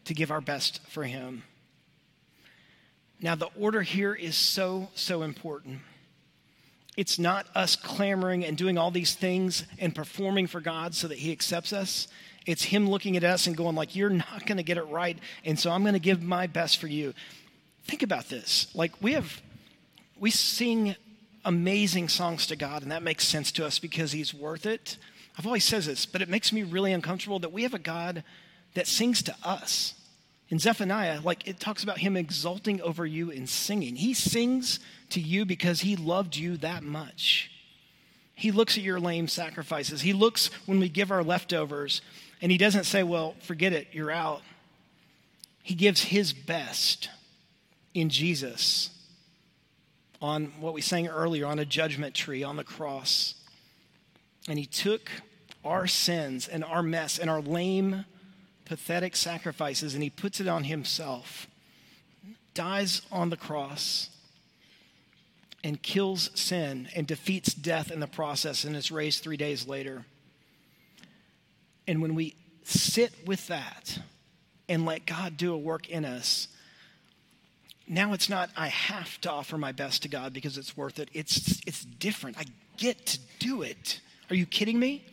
to 0.05 0.15
give 0.15 0.31
our 0.31 0.41
best 0.41 0.81
for 0.89 1.05
him. 1.05 1.45
Now, 3.23 3.35
the 3.35 3.51
order 3.59 3.83
here 3.83 4.15
is 4.15 4.37
so, 4.37 4.89
so 4.95 5.23
important. 5.23 5.81
It's 6.97 7.19
not 7.19 7.47
us 7.55 7.77
clamoring 7.77 8.45
and 8.45 8.57
doing 8.57 8.77
all 8.77 8.91
these 8.91 9.15
things 9.15 9.65
and 9.79 9.95
performing 9.95 10.47
for 10.47 10.61
God 10.61 10.95
so 10.95 11.09
that 11.09 11.19
He 11.19 11.33
accepts 11.33 11.73
us. 11.73 12.09
It's 12.47 12.65
Him 12.65 12.89
looking 12.89 13.17
at 13.17 13.25
us 13.25 13.47
and 13.47 13.57
going, 13.57 13.77
like, 13.77 13.95
you're 13.95 14.11
not 14.11 14.47
going 14.47 14.59
to 14.59 14.65
get 14.65 14.77
it 14.77 14.85
right. 14.85 15.19
And 15.45 15.59
so 15.59 15.71
I'm 15.71 15.83
going 15.83 15.95
to 15.95 16.01
give 16.01 16.23
my 16.23 16.47
best 16.47 16.79
for 16.79 16.89
you. 16.89 17.15
Think 17.85 18.03
about 18.03 18.29
this. 18.29 18.67
Like, 18.75 18.93
we 19.01 19.13
have, 19.13 19.41
we 20.19 20.31
sing 20.31 20.97
amazing 21.45 22.09
songs 22.09 22.47
to 22.49 22.57
God, 22.57 22.83
and 22.83 22.91
that 22.91 23.03
makes 23.03 23.27
sense 23.27 23.53
to 23.53 23.65
us 23.65 23.79
because 23.79 24.13
He's 24.13 24.35
worth 24.35 24.67
it. 24.67 24.97
I've 25.39 25.47
always 25.47 25.65
said 25.65 25.85
this, 25.85 26.07
but 26.07 26.23
it 26.23 26.29
makes 26.29 26.53
me 26.53 26.63
really 26.65 26.93
uncomfortable 26.93 27.39
that 27.39 27.53
we 27.53 27.63
have 27.63 27.73
a 27.73 27.79
God 27.79 28.25
that 28.75 28.87
sings 28.87 29.23
to 29.23 29.35
us. 29.43 29.95
In 30.51 30.59
Zephaniah, 30.59 31.21
like 31.23 31.47
it 31.47 31.61
talks 31.61 31.85
about 31.85 31.99
him 31.99 32.17
exulting 32.17 32.83
over 32.83 33.07
you 33.07 33.31
in 33.31 33.47
singing. 33.47 33.95
He 33.95 34.15
sings 34.15 34.81
to 35.11 35.21
you 35.21 35.45
because 35.45 35.81
he 35.81 35.97
loved 35.97 36.37
you 36.37 36.57
that 36.59 36.83
much. 36.83 37.51
He 38.35 38.53
looks 38.53 38.79
at 38.79 38.85
your 38.85 39.01
lame 39.01 39.29
sacrifices. 39.29 40.01
He 40.01 40.13
looks 40.13 40.49
when 40.67 40.81
we 40.81 40.89
give 40.89 41.11
our 41.11 41.23
leftovers 41.23 42.01
and 42.41 42.51
he 42.51 42.59
doesn't 42.59 42.85
say, 42.85 43.03
Well, 43.03 43.35
forget 43.41 43.73
it, 43.73 43.89
you're 43.93 44.11
out. 44.11 44.43
He 45.63 45.75
gives 45.75 46.05
his 46.05 46.33
best 46.33 47.11
in 47.93 48.09
Jesus 48.09 48.91
on 50.23 50.53
what 50.61 50.75
we 50.75 50.81
sang 50.81 51.09
earlier 51.09 51.47
on 51.47 51.59
a 51.59 51.65
judgment 51.65 52.15
tree 52.15 52.43
on 52.43 52.57
the 52.57 52.65
cross. 52.65 53.35
And 54.49 54.59
he 54.59 54.67
took 54.67 55.11
our 55.65 55.87
sins 55.87 56.49
and 56.49 56.65
our 56.65 56.83
mess 56.83 57.19
and 57.19 57.29
our 57.29 57.41
lame 57.41 58.05
pathetic 58.65 59.17
sacrifices 59.17 59.95
and 59.95 60.03
he 60.03 60.11
puts 60.11 60.41
it 60.41 60.47
on 60.47 60.65
himself, 60.65 61.47
dies 62.55 63.03
on 63.11 63.31
the 63.31 63.37
cross, 63.37 64.11
and 65.63 65.83
kills 65.83 66.31
sin 66.35 66.89
and 66.95 67.07
defeats 67.07 67.53
death 67.53 67.91
in 67.91 68.01
the 68.01 68.07
process 68.07 68.65
and 68.65 68.75
is 68.75 68.91
raised 68.91 69.23
three 69.23 69.37
days 69.37 69.67
later. 69.67 70.05
And 71.87 72.01
when 72.01 72.15
we 72.15 72.35
sit 72.65 73.13
with 73.27 73.47
that 73.49 73.99
and 74.69 74.87
let 74.87 75.07
God 75.07 75.37
do 75.37 75.53
a 75.53 75.59
work 75.59 75.89
in 75.89 76.05
us, 76.05 76.49
now 77.87 78.13
it's 78.13 78.29
not 78.29 78.51
I 78.57 78.69
have 78.69 79.21
to 79.23 79.31
offer 79.31 79.59
my 79.59 79.73
best 79.73 80.03
to 80.03 80.09
God 80.09 80.33
because 80.33 80.57
it's 80.57 80.77
worth 80.77 80.99
it. 80.99 81.11
It's 81.13 81.61
it's 81.67 81.85
different. 81.85 82.39
I 82.39 82.45
get 82.77 83.07
to 83.07 83.19
do 83.41 83.63
it. 83.63 84.01
Are 84.31 84.37
you 84.37 84.47
kidding 84.47 84.79
me? 84.79 85.05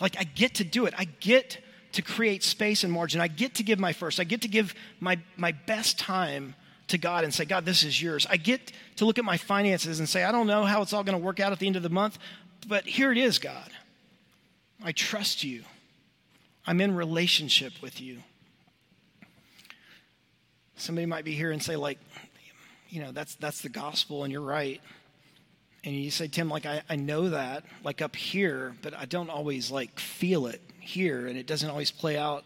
Like 0.00 0.18
I 0.18 0.24
get 0.24 0.56
to 0.56 0.64
do 0.64 0.86
it. 0.86 0.94
I 0.98 1.04
get 1.04 1.58
to 1.92 2.02
create 2.02 2.44
space 2.44 2.84
and 2.84 2.92
margin. 2.92 3.20
I 3.20 3.28
get 3.28 3.56
to 3.56 3.62
give 3.62 3.78
my 3.78 3.92
first. 3.92 4.20
I 4.20 4.24
get 4.24 4.42
to 4.42 4.48
give 4.48 4.74
my, 5.00 5.18
my 5.36 5.52
best 5.52 5.98
time 5.98 6.54
to 6.90 6.98
God 6.98 7.24
and 7.24 7.32
say, 7.32 7.44
God, 7.44 7.64
this 7.64 7.82
is 7.82 8.00
yours. 8.00 8.26
I 8.28 8.36
get 8.36 8.72
to 8.96 9.04
look 9.04 9.18
at 9.18 9.24
my 9.24 9.36
finances 9.36 9.98
and 9.98 10.08
say, 10.08 10.22
I 10.22 10.32
don't 10.32 10.46
know 10.46 10.64
how 10.64 10.82
it's 10.82 10.92
all 10.92 11.04
going 11.04 11.18
to 11.18 11.24
work 11.24 11.40
out 11.40 11.52
at 11.52 11.58
the 11.58 11.66
end 11.66 11.76
of 11.76 11.82
the 11.82 11.90
month, 11.90 12.18
but 12.68 12.84
here 12.86 13.10
it 13.10 13.18
is, 13.18 13.38
God. 13.38 13.70
I 14.82 14.92
trust 14.92 15.44
you. 15.44 15.64
I'm 16.66 16.80
in 16.80 16.94
relationship 16.94 17.72
with 17.82 18.00
you. 18.00 18.18
Somebody 20.76 21.06
might 21.06 21.24
be 21.24 21.32
here 21.32 21.50
and 21.50 21.62
say, 21.62 21.76
like, 21.76 21.98
you 22.88 23.02
know, 23.02 23.12
that's 23.12 23.34
that's 23.36 23.60
the 23.60 23.68
gospel, 23.68 24.24
and 24.24 24.32
you're 24.32 24.40
right. 24.40 24.80
And 25.84 25.94
you 25.94 26.10
say, 26.10 26.28
Tim, 26.28 26.48
like 26.48 26.66
I, 26.66 26.82
I 26.88 26.96
know 26.96 27.30
that, 27.30 27.64
like 27.84 28.02
up 28.02 28.16
here, 28.16 28.74
but 28.82 28.94
I 28.94 29.04
don't 29.04 29.30
always 29.30 29.70
like 29.70 29.98
feel 29.98 30.46
it 30.46 30.60
here, 30.80 31.26
and 31.26 31.38
it 31.38 31.46
doesn't 31.46 31.68
always 31.68 31.90
play 31.90 32.18
out 32.18 32.44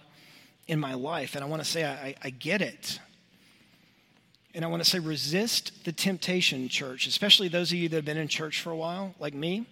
in 0.67 0.79
my 0.79 0.95
life. 0.95 1.35
And 1.35 1.45
I 1.45 1.47
want 1.47 1.63
to 1.63 1.69
say, 1.69 1.85
I, 1.85 2.15
I 2.23 2.31
get 2.31 2.61
it. 2.61 2.99
And 4.55 4.65
I 4.65 4.69
want 4.69 4.85
to 4.85 4.89
say, 4.89 5.01
resist 5.01 5.85
the 5.85 5.93
temptation, 5.93 6.69
church, 6.69 7.09
especially 7.09 7.49
those 7.49 7.73
of 7.73 7.79
you 7.79 7.89
that 7.89 7.97
have 7.97 8.05
been 8.05 8.17
in 8.17 8.29
church 8.29 8.61
for 8.61 8.71
a 8.71 8.77
while, 8.77 9.15
like 9.19 9.35
me. 9.35 9.67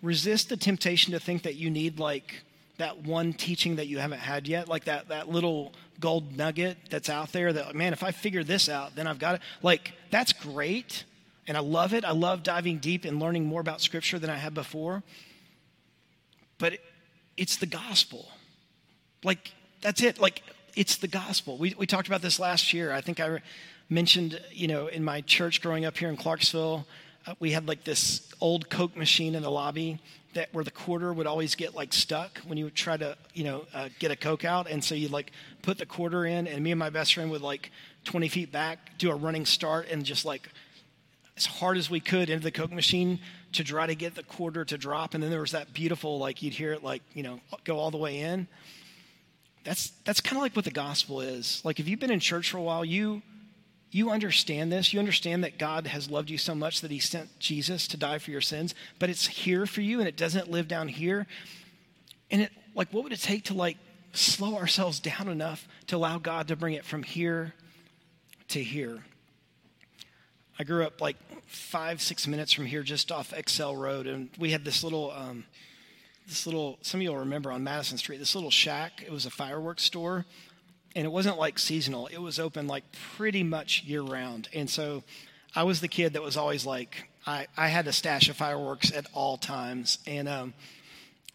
Resist 0.00 0.48
the 0.48 0.56
temptation 0.56 1.12
to 1.12 1.18
think 1.18 1.42
that 1.42 1.56
you 1.56 1.70
need 1.70 1.98
like 1.98 2.42
that 2.78 3.02
one 3.02 3.32
teaching 3.32 3.76
that 3.76 3.88
you 3.88 3.98
haven't 3.98 4.20
had 4.20 4.46
yet, 4.46 4.68
like 4.68 4.84
that, 4.84 5.08
that 5.08 5.28
little 5.28 5.72
gold 5.98 6.36
nugget 6.36 6.76
that's 6.90 7.08
out 7.08 7.32
there 7.32 7.52
that, 7.52 7.74
man, 7.74 7.92
if 7.92 8.02
I 8.02 8.12
figure 8.12 8.44
this 8.44 8.68
out, 8.68 8.94
then 8.94 9.06
I've 9.06 9.18
got 9.18 9.36
it. 9.36 9.40
Like, 9.62 9.92
that's 10.10 10.32
great. 10.32 11.04
And 11.48 11.56
I 11.56 11.60
love 11.60 11.94
it. 11.94 12.04
I 12.04 12.10
love 12.10 12.42
diving 12.42 12.78
deep 12.78 13.04
and 13.04 13.18
learning 13.18 13.46
more 13.46 13.60
about 13.60 13.80
Scripture 13.80 14.18
than 14.18 14.30
I 14.30 14.36
had 14.36 14.52
before. 14.54 15.02
But 16.58 16.78
it's 17.36 17.56
the 17.56 17.66
gospel. 17.66 18.28
Like, 19.24 19.52
that's 19.80 20.02
it. 20.02 20.20
Like, 20.20 20.42
it's 20.74 20.96
the 20.96 21.08
gospel. 21.08 21.56
We, 21.56 21.74
we 21.78 21.86
talked 21.86 22.08
about 22.08 22.22
this 22.22 22.38
last 22.38 22.72
year. 22.72 22.92
I 22.92 23.00
think 23.00 23.20
I 23.20 23.40
mentioned, 23.88 24.40
you 24.52 24.68
know, 24.68 24.86
in 24.88 25.04
my 25.04 25.20
church 25.20 25.60
growing 25.60 25.84
up 25.84 25.96
here 25.96 26.08
in 26.08 26.16
Clarksville, 26.16 26.86
uh, 27.26 27.34
we 27.38 27.52
had 27.52 27.66
like 27.66 27.84
this 27.84 28.32
old 28.40 28.68
Coke 28.70 28.96
machine 28.96 29.34
in 29.34 29.42
the 29.42 29.50
lobby 29.50 29.98
that 30.34 30.52
where 30.52 30.64
the 30.64 30.70
quarter 30.70 31.12
would 31.12 31.26
always 31.26 31.54
get 31.54 31.74
like 31.74 31.92
stuck 31.92 32.38
when 32.46 32.58
you 32.58 32.64
would 32.64 32.74
try 32.74 32.96
to, 32.96 33.16
you 33.32 33.44
know, 33.44 33.64
uh, 33.74 33.88
get 33.98 34.10
a 34.10 34.16
Coke 34.16 34.44
out. 34.44 34.70
And 34.70 34.84
so 34.84 34.94
you'd 34.94 35.10
like 35.10 35.32
put 35.62 35.78
the 35.78 35.86
quarter 35.86 36.24
in, 36.26 36.46
and 36.46 36.62
me 36.62 36.72
and 36.72 36.78
my 36.78 36.90
best 36.90 37.14
friend 37.14 37.30
would 37.30 37.42
like 37.42 37.70
20 38.04 38.28
feet 38.28 38.52
back 38.52 38.98
do 38.98 39.10
a 39.10 39.14
running 39.14 39.46
start 39.46 39.88
and 39.90 40.04
just 40.04 40.24
like 40.24 40.48
as 41.36 41.46
hard 41.46 41.76
as 41.76 41.90
we 41.90 42.00
could 42.00 42.30
into 42.30 42.44
the 42.44 42.50
Coke 42.50 42.72
machine 42.72 43.18
to 43.52 43.64
try 43.64 43.86
to 43.86 43.94
get 43.94 44.14
the 44.14 44.22
quarter 44.22 44.64
to 44.64 44.78
drop. 44.78 45.14
And 45.14 45.22
then 45.22 45.30
there 45.30 45.40
was 45.40 45.52
that 45.52 45.72
beautiful, 45.72 46.18
like 46.18 46.42
you'd 46.42 46.54
hear 46.54 46.72
it 46.72 46.84
like, 46.84 47.02
you 47.14 47.22
know, 47.22 47.40
go 47.64 47.78
all 47.78 47.90
the 47.90 47.98
way 47.98 48.20
in. 48.20 48.46
That's 49.64 49.90
that's 50.04 50.20
kind 50.20 50.36
of 50.36 50.42
like 50.42 50.54
what 50.54 50.64
the 50.64 50.70
gospel 50.70 51.20
is. 51.20 51.60
Like 51.64 51.80
if 51.80 51.88
you've 51.88 51.98
been 51.98 52.12
in 52.12 52.20
church 52.20 52.50
for 52.50 52.58
a 52.58 52.62
while, 52.62 52.84
you 52.84 53.22
you 53.96 54.10
understand 54.10 54.70
this. 54.70 54.92
You 54.92 54.98
understand 54.98 55.42
that 55.42 55.56
God 55.58 55.86
has 55.86 56.10
loved 56.10 56.28
you 56.28 56.36
so 56.36 56.54
much 56.54 56.82
that 56.82 56.90
he 56.90 56.98
sent 56.98 57.38
Jesus 57.38 57.88
to 57.88 57.96
die 57.96 58.18
for 58.18 58.30
your 58.30 58.42
sins, 58.42 58.74
but 58.98 59.08
it's 59.08 59.26
here 59.26 59.64
for 59.64 59.80
you 59.80 60.00
and 60.00 60.06
it 60.06 60.18
doesn't 60.18 60.50
live 60.50 60.68
down 60.68 60.88
here. 60.88 61.26
And 62.30 62.42
it 62.42 62.52
like 62.74 62.92
what 62.92 63.04
would 63.04 63.12
it 63.14 63.22
take 63.22 63.44
to 63.44 63.54
like 63.54 63.78
slow 64.12 64.56
ourselves 64.56 65.00
down 65.00 65.28
enough 65.28 65.66
to 65.86 65.96
allow 65.96 66.18
God 66.18 66.48
to 66.48 66.56
bring 66.56 66.74
it 66.74 66.84
from 66.84 67.02
here 67.02 67.54
to 68.48 68.62
here? 68.62 69.02
I 70.58 70.64
grew 70.64 70.84
up 70.84 71.00
like 71.00 71.16
five, 71.46 72.02
six 72.02 72.26
minutes 72.26 72.52
from 72.52 72.66
here, 72.66 72.82
just 72.82 73.10
off 73.10 73.32
Excell 73.32 73.74
Road, 73.74 74.06
and 74.06 74.28
we 74.38 74.50
had 74.50 74.62
this 74.62 74.84
little 74.84 75.10
um, 75.10 75.44
this 76.26 76.44
little, 76.44 76.78
some 76.82 76.98
of 76.98 77.02
you 77.02 77.10
will 77.10 77.20
remember 77.20 77.52
on 77.52 77.62
Madison 77.62 77.98
Street, 77.98 78.18
this 78.18 78.34
little 78.34 78.50
shack. 78.50 79.02
It 79.06 79.12
was 79.12 79.26
a 79.26 79.30
fireworks 79.30 79.84
store. 79.84 80.26
And 80.96 81.04
it 81.04 81.12
wasn't 81.12 81.36
like 81.36 81.58
seasonal, 81.58 82.06
it 82.06 82.16
was 82.16 82.40
open 82.40 82.66
like 82.66 82.82
pretty 83.16 83.42
much 83.42 83.84
year 83.84 84.00
round. 84.00 84.48
And 84.54 84.68
so 84.68 85.02
I 85.54 85.62
was 85.64 85.82
the 85.82 85.88
kid 85.88 86.14
that 86.14 86.22
was 86.22 86.38
always 86.38 86.64
like, 86.64 87.10
I, 87.26 87.48
I 87.54 87.68
had 87.68 87.86
a 87.86 87.92
stash 87.92 88.30
of 88.30 88.36
fireworks 88.36 88.90
at 88.90 89.04
all 89.12 89.36
times. 89.36 89.98
And 90.06 90.26
um, 90.26 90.54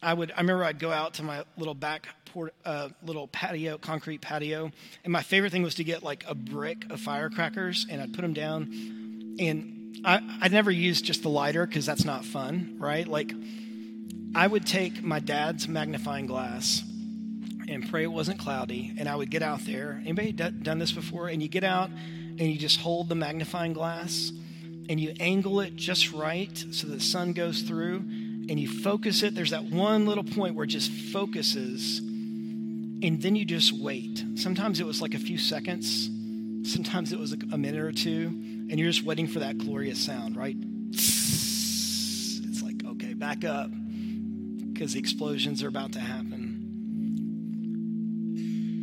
I 0.02 0.16
would, 0.16 0.32
I 0.32 0.42
remember 0.42 0.64
I'd 0.64 0.80
go 0.80 0.92
out 0.92 1.14
to 1.16 1.24
my 1.24 1.44
little 1.58 1.76
back 1.76 2.08
port, 2.26 2.56
uh, 2.66 2.90
little 3.06 3.28
patio, 3.28 3.78
concrete 3.78 4.20
patio. 4.20 4.72
And 5.04 5.14
my 5.14 5.22
favorite 5.22 5.52
thing 5.52 5.62
was 5.62 5.76
to 5.76 5.84
get 5.84 6.02
like 6.02 6.26
a 6.28 6.34
brick 6.34 6.92
of 6.92 7.00
firecrackers 7.00 7.86
and 7.88 8.02
I'd 8.02 8.14
put 8.14 8.22
them 8.22 8.34
down. 8.34 9.36
And 9.40 10.00
I, 10.04 10.40
I 10.42 10.48
never 10.48 10.72
used 10.72 11.06
just 11.06 11.22
the 11.22 11.30
lighter 11.30 11.68
because 11.68 11.86
that's 11.86 12.04
not 12.04 12.26
fun, 12.26 12.78
right? 12.80 13.08
Like, 13.08 13.32
I 14.34 14.48
would 14.48 14.66
take 14.66 15.04
my 15.04 15.20
dad's 15.20 15.68
magnifying 15.68 16.26
glass 16.26 16.82
and 17.74 17.90
pray 17.90 18.04
it 18.04 18.12
wasn't 18.12 18.38
cloudy, 18.40 18.94
and 18.98 19.08
I 19.08 19.16
would 19.16 19.30
get 19.30 19.42
out 19.42 19.66
there. 19.66 20.02
Anybody 20.04 20.32
done 20.32 20.80
this 20.80 20.92
before? 20.92 21.30
And 21.30 21.42
you 21.42 21.48
get 21.48 21.64
out 21.64 21.90
and 21.90 22.42
you 22.42 22.58
just 22.58 22.80
hold 22.80 23.10
the 23.10 23.16
magnifying 23.16 23.74
glass 23.74 24.32
and 24.90 25.00
you 25.00 25.14
angle 25.20 25.62
it 25.62 25.76
just 25.76 26.12
right 26.12 26.66
so 26.72 26.88
the 26.88 27.00
sun 27.00 27.34
goes 27.34 27.62
through 27.62 27.98
and 28.50 28.60
you 28.60 28.68
focus 28.68 29.24
it. 29.24 29.36
There's 29.36 29.52
that 29.52 29.64
one 29.66 30.06
little 30.06 30.24
point 30.24 30.56
where 30.56 30.66
it 30.66 30.70
just 30.70 30.92
focuses, 30.92 32.00
and 32.00 33.22
then 33.22 33.36
you 33.36 33.46
just 33.46 33.72
wait. 33.72 34.24
Sometimes 34.36 34.80
it 34.80 34.86
was 34.86 35.02
like 35.02 35.14
a 35.14 35.20
few 35.20 35.38
seconds, 35.38 36.10
sometimes 36.70 37.14
it 37.14 37.20
was 37.20 37.34
a 37.34 37.58
minute 37.58 37.80
or 37.82 37.92
two, 37.92 38.28
and 38.70 38.80
you're 38.80 38.90
just 38.90 39.06
waiting 39.06 39.28
for 39.28 39.40
that 39.40 39.58
glorious 39.58 40.00
sound, 40.00 40.36
right? 40.36 40.58
It's 40.90 42.62
like, 42.62 42.84
okay, 42.86 43.14
back 43.14 43.46
up 43.46 43.70
because 44.74 44.94
the 44.94 45.00
explosions 45.00 45.64
are 45.64 45.68
about 45.68 45.94
to 45.94 46.00
happen. 46.00 46.41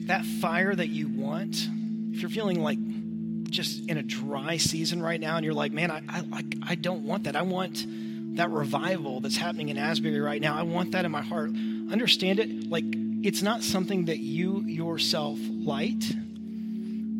That 0.08 0.24
fire 0.24 0.74
that 0.74 0.88
you 0.88 1.08
want, 1.08 1.68
if 2.12 2.20
you're 2.20 2.30
feeling 2.30 2.62
like 2.62 2.78
just 3.50 3.88
in 3.88 3.96
a 3.96 4.02
dry 4.02 4.56
season 4.56 5.02
right 5.02 5.20
now 5.20 5.36
and 5.36 5.44
you're 5.44 5.54
like, 5.54 5.72
man, 5.72 5.90
I, 5.90 6.02
I, 6.08 6.44
I 6.62 6.74
don't 6.74 7.04
want 7.04 7.24
that. 7.24 7.36
I 7.36 7.42
want 7.42 7.86
that 8.36 8.50
revival 8.50 9.20
that's 9.20 9.36
happening 9.36 9.68
in 9.68 9.76
Asbury 9.76 10.20
right 10.20 10.40
now. 10.40 10.56
I 10.56 10.62
want 10.62 10.92
that 10.92 11.04
in 11.04 11.10
my 11.10 11.22
heart. 11.22 11.50
Understand 11.50 12.38
it 12.38 12.70
like 12.70 12.84
it's 13.22 13.42
not 13.42 13.62
something 13.62 14.06
that 14.06 14.18
you 14.18 14.60
yourself 14.62 15.38
light, 15.42 16.04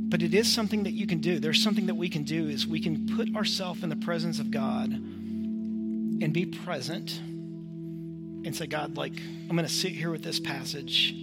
but 0.08 0.22
it 0.22 0.32
is 0.32 0.50
something 0.50 0.84
that 0.84 0.92
you 0.92 1.06
can 1.06 1.18
do. 1.18 1.38
There's 1.40 1.62
something 1.62 1.86
that 1.86 1.96
we 1.96 2.08
can 2.08 2.22
do 2.22 2.48
is 2.48 2.66
we 2.66 2.80
can 2.80 3.06
put 3.16 3.34
ourselves 3.36 3.82
in 3.82 3.88
the 3.90 3.96
presence 3.96 4.38
of 4.38 4.50
God 4.50 4.90
and 4.90 6.32
be 6.32 6.46
present 6.46 7.18
and 7.20 8.56
say, 8.56 8.66
God, 8.66 8.96
like, 8.96 9.12
I'm 9.18 9.56
going 9.56 9.66
to 9.66 9.72
sit 9.72 9.92
here 9.92 10.10
with 10.10 10.22
this 10.22 10.40
passage. 10.40 11.14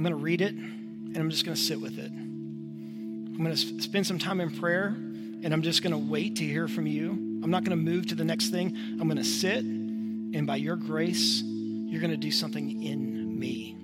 I'm 0.00 0.04
going 0.04 0.16
to 0.16 0.24
read 0.24 0.40
it, 0.40 0.54
and 0.54 1.16
I'm 1.18 1.28
just 1.28 1.44
going 1.44 1.54
to 1.54 1.60
sit 1.60 1.78
with 1.78 1.98
it. 1.98 2.10
I'm 2.10 3.36
going 3.36 3.54
to 3.54 3.82
spend 3.82 4.06
some 4.06 4.18
time 4.18 4.40
in 4.40 4.50
prayer, 4.50 4.86
and 4.86 5.52
I'm 5.52 5.60
just 5.60 5.82
going 5.82 5.92
to 5.92 5.98
wait 5.98 6.36
to 6.36 6.42
hear 6.42 6.68
from 6.68 6.86
you. 6.86 7.10
I'm 7.10 7.50
not 7.50 7.64
going 7.64 7.76
to 7.78 7.84
move 7.84 8.06
to 8.06 8.14
the 8.14 8.24
next 8.24 8.48
thing. 8.48 8.74
I'm 8.92 9.08
going 9.08 9.18
to 9.18 9.24
sit, 9.24 9.62
and 9.62 10.46
by 10.46 10.56
your 10.56 10.76
grace, 10.76 11.42
you're 11.42 12.00
going 12.00 12.12
to 12.12 12.16
do 12.16 12.30
something 12.30 12.82
in 12.82 13.38
me. 13.38 13.76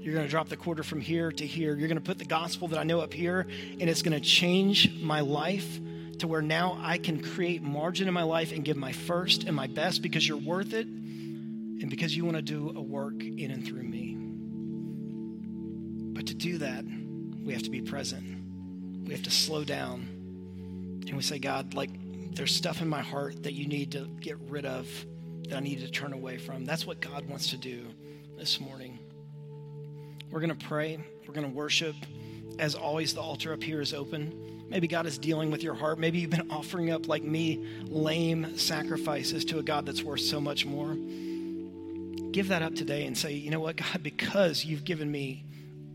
You're 0.00 0.14
going 0.14 0.26
to 0.26 0.30
drop 0.30 0.48
the 0.48 0.56
quarter 0.56 0.82
from 0.82 1.00
here 1.00 1.30
to 1.30 1.46
here. 1.46 1.76
You're 1.76 1.86
going 1.86 1.94
to 1.94 2.04
put 2.04 2.18
the 2.18 2.24
gospel 2.24 2.66
that 2.66 2.80
I 2.80 2.82
know 2.82 3.00
up 3.00 3.14
here, 3.14 3.46
and 3.78 3.82
it's 3.88 4.02
going 4.02 4.20
to 4.20 4.28
change 4.28 5.00
my 5.00 5.20
life 5.20 5.78
to 6.18 6.26
where 6.26 6.42
now 6.42 6.76
I 6.82 6.98
can 6.98 7.22
create 7.22 7.62
margin 7.62 8.08
in 8.08 8.14
my 8.14 8.24
life 8.24 8.50
and 8.50 8.64
give 8.64 8.76
my 8.76 8.90
first 8.90 9.44
and 9.44 9.54
my 9.54 9.68
best 9.68 10.02
because 10.02 10.26
you're 10.26 10.38
worth 10.38 10.72
it 10.72 10.88
and 10.88 11.88
because 11.88 12.16
you 12.16 12.24
want 12.24 12.36
to 12.36 12.42
do 12.42 12.72
a 12.74 12.82
work 12.82 13.22
in 13.22 13.52
and 13.52 13.64
through 13.64 13.84
me. 13.84 14.11
But 16.22 16.28
to 16.28 16.34
do 16.34 16.58
that, 16.58 16.84
we 17.44 17.52
have 17.52 17.64
to 17.64 17.70
be 17.70 17.80
present. 17.80 18.22
We 19.08 19.12
have 19.12 19.24
to 19.24 19.30
slow 19.32 19.64
down. 19.64 20.06
And 21.04 21.16
we 21.16 21.22
say, 21.24 21.40
God, 21.40 21.74
like, 21.74 21.90
there's 22.36 22.54
stuff 22.54 22.80
in 22.80 22.88
my 22.88 23.00
heart 23.00 23.42
that 23.42 23.54
you 23.54 23.66
need 23.66 23.90
to 23.90 24.06
get 24.20 24.38
rid 24.48 24.64
of, 24.64 24.86
that 25.48 25.56
I 25.56 25.58
need 25.58 25.80
to 25.80 25.90
turn 25.90 26.12
away 26.12 26.38
from. 26.38 26.64
That's 26.64 26.86
what 26.86 27.00
God 27.00 27.28
wants 27.28 27.50
to 27.50 27.56
do 27.56 27.88
this 28.38 28.60
morning. 28.60 29.00
We're 30.30 30.38
going 30.38 30.56
to 30.56 30.66
pray, 30.66 31.00
we're 31.26 31.34
going 31.34 31.50
to 31.50 31.52
worship. 31.52 31.96
As 32.60 32.76
always, 32.76 33.14
the 33.14 33.20
altar 33.20 33.52
up 33.52 33.60
here 33.60 33.80
is 33.80 33.92
open. 33.92 34.62
Maybe 34.68 34.86
God 34.86 35.06
is 35.06 35.18
dealing 35.18 35.50
with 35.50 35.64
your 35.64 35.74
heart. 35.74 35.98
Maybe 35.98 36.20
you've 36.20 36.30
been 36.30 36.50
offering 36.52 36.92
up, 36.92 37.08
like 37.08 37.24
me, 37.24 37.66
lame 37.82 38.56
sacrifices 38.56 39.44
to 39.46 39.58
a 39.58 39.62
God 39.64 39.86
that's 39.86 40.04
worth 40.04 40.20
so 40.20 40.40
much 40.40 40.66
more 40.66 40.96
give 42.32 42.48
that 42.48 42.62
up 42.62 42.74
today 42.74 43.04
and 43.04 43.16
say, 43.16 43.34
you 43.34 43.50
know 43.50 43.60
what, 43.60 43.76
God, 43.76 44.02
because 44.02 44.64
you've 44.64 44.84
given 44.84 45.10
me 45.10 45.44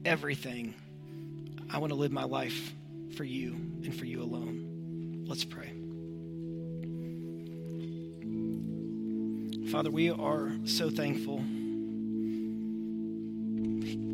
everything, 0.07 0.73
I 1.69 1.79
want 1.79 1.91
to 1.91 1.95
live 1.95 2.13
my 2.13 2.23
life 2.23 2.73
for 3.17 3.25
you 3.25 3.51
and 3.51 3.93
for 3.93 4.05
you 4.05 4.21
alone. 4.23 5.25
Let's 5.27 5.43
pray. 5.43 5.73
Father, 9.69 9.91
we 9.91 10.09
are 10.09 10.51
so 10.63 10.89
thankful 10.89 11.39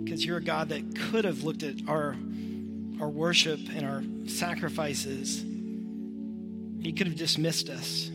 because 0.03 0.25
you're 0.25 0.38
a 0.38 0.43
God 0.43 0.69
that 0.69 0.95
could 0.95 1.25
have 1.25 1.43
looked 1.43 1.62
at 1.62 1.75
our, 1.88 2.15
our 2.99 3.10
worship 3.10 3.60
and 3.75 3.86
our 3.86 4.03
sacrifices. 4.27 5.45
He 6.82 6.91
could 6.91 7.06
have 7.06 7.15
dismissed 7.15 7.69
us. 7.69 8.10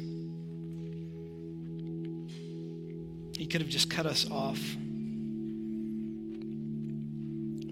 He 3.36 3.46
could 3.46 3.60
have 3.60 3.70
just 3.70 3.88
cut 3.88 4.04
us 4.04 4.28
off. 4.28 4.58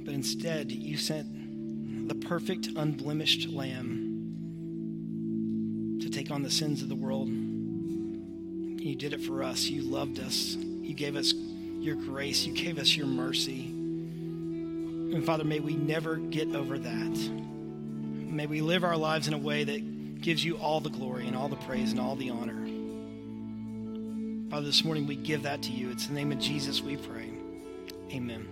But 0.06 0.14
instead, 0.14 0.72
you 0.72 0.96
sent 0.96 2.08
the 2.08 2.14
perfect, 2.14 2.68
unblemished 2.76 3.48
lamb 3.48 4.04
to 6.00 6.08
take 6.08 6.30
on 6.30 6.44
the 6.44 6.50
sins 6.50 6.80
of 6.80 6.88
the 6.88 6.94
world. 6.94 7.28
You 7.28 8.94
did 8.94 9.12
it 9.12 9.20
for 9.20 9.42
us. 9.42 9.64
You 9.64 9.82
loved 9.82 10.20
us. 10.20 10.54
You 10.54 10.94
gave 10.94 11.16
us 11.16 11.34
your 11.34 11.96
grace. 11.96 12.46
You 12.46 12.54
gave 12.54 12.78
us 12.78 12.94
your 12.96 13.08
mercy. 13.08 13.66
And 13.66 15.26
Father, 15.26 15.42
may 15.42 15.58
we 15.58 15.74
never 15.74 16.14
get 16.16 16.54
over 16.54 16.78
that. 16.78 17.30
May 17.98 18.46
we 18.46 18.60
live 18.60 18.84
our 18.84 18.96
lives 18.96 19.26
in 19.26 19.34
a 19.34 19.38
way 19.38 19.64
that 19.64 20.20
gives 20.20 20.44
you 20.44 20.56
all 20.58 20.80
the 20.80 20.90
glory 20.90 21.26
and 21.26 21.34
all 21.34 21.48
the 21.48 21.56
praise 21.56 21.90
and 21.90 21.98
all 22.00 22.14
the 22.14 22.30
honor. 22.30 22.62
Father, 24.50 24.66
this 24.66 24.84
morning 24.84 25.08
we 25.08 25.16
give 25.16 25.42
that 25.42 25.62
to 25.62 25.72
you. 25.72 25.90
It's 25.90 26.06
in 26.06 26.14
the 26.14 26.20
name 26.20 26.30
of 26.30 26.38
Jesus 26.38 26.80
we 26.80 26.96
pray. 26.96 27.28
Amen. 28.12 28.46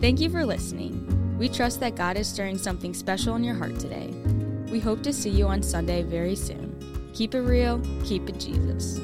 Thank 0.00 0.18
you 0.18 0.30
for 0.30 0.46
listening. 0.46 1.36
We 1.38 1.50
trust 1.50 1.80
that 1.80 1.94
God 1.94 2.16
is 2.16 2.26
stirring 2.26 2.56
something 2.56 2.94
special 2.94 3.36
in 3.36 3.44
your 3.44 3.54
heart 3.54 3.78
today. 3.78 4.08
We 4.72 4.80
hope 4.80 5.02
to 5.02 5.12
see 5.12 5.28
you 5.28 5.46
on 5.46 5.62
Sunday 5.62 6.02
very 6.02 6.34
soon. 6.34 7.10
Keep 7.12 7.34
it 7.34 7.42
real, 7.42 7.82
keep 8.02 8.26
it 8.26 8.40
Jesus. 8.40 8.98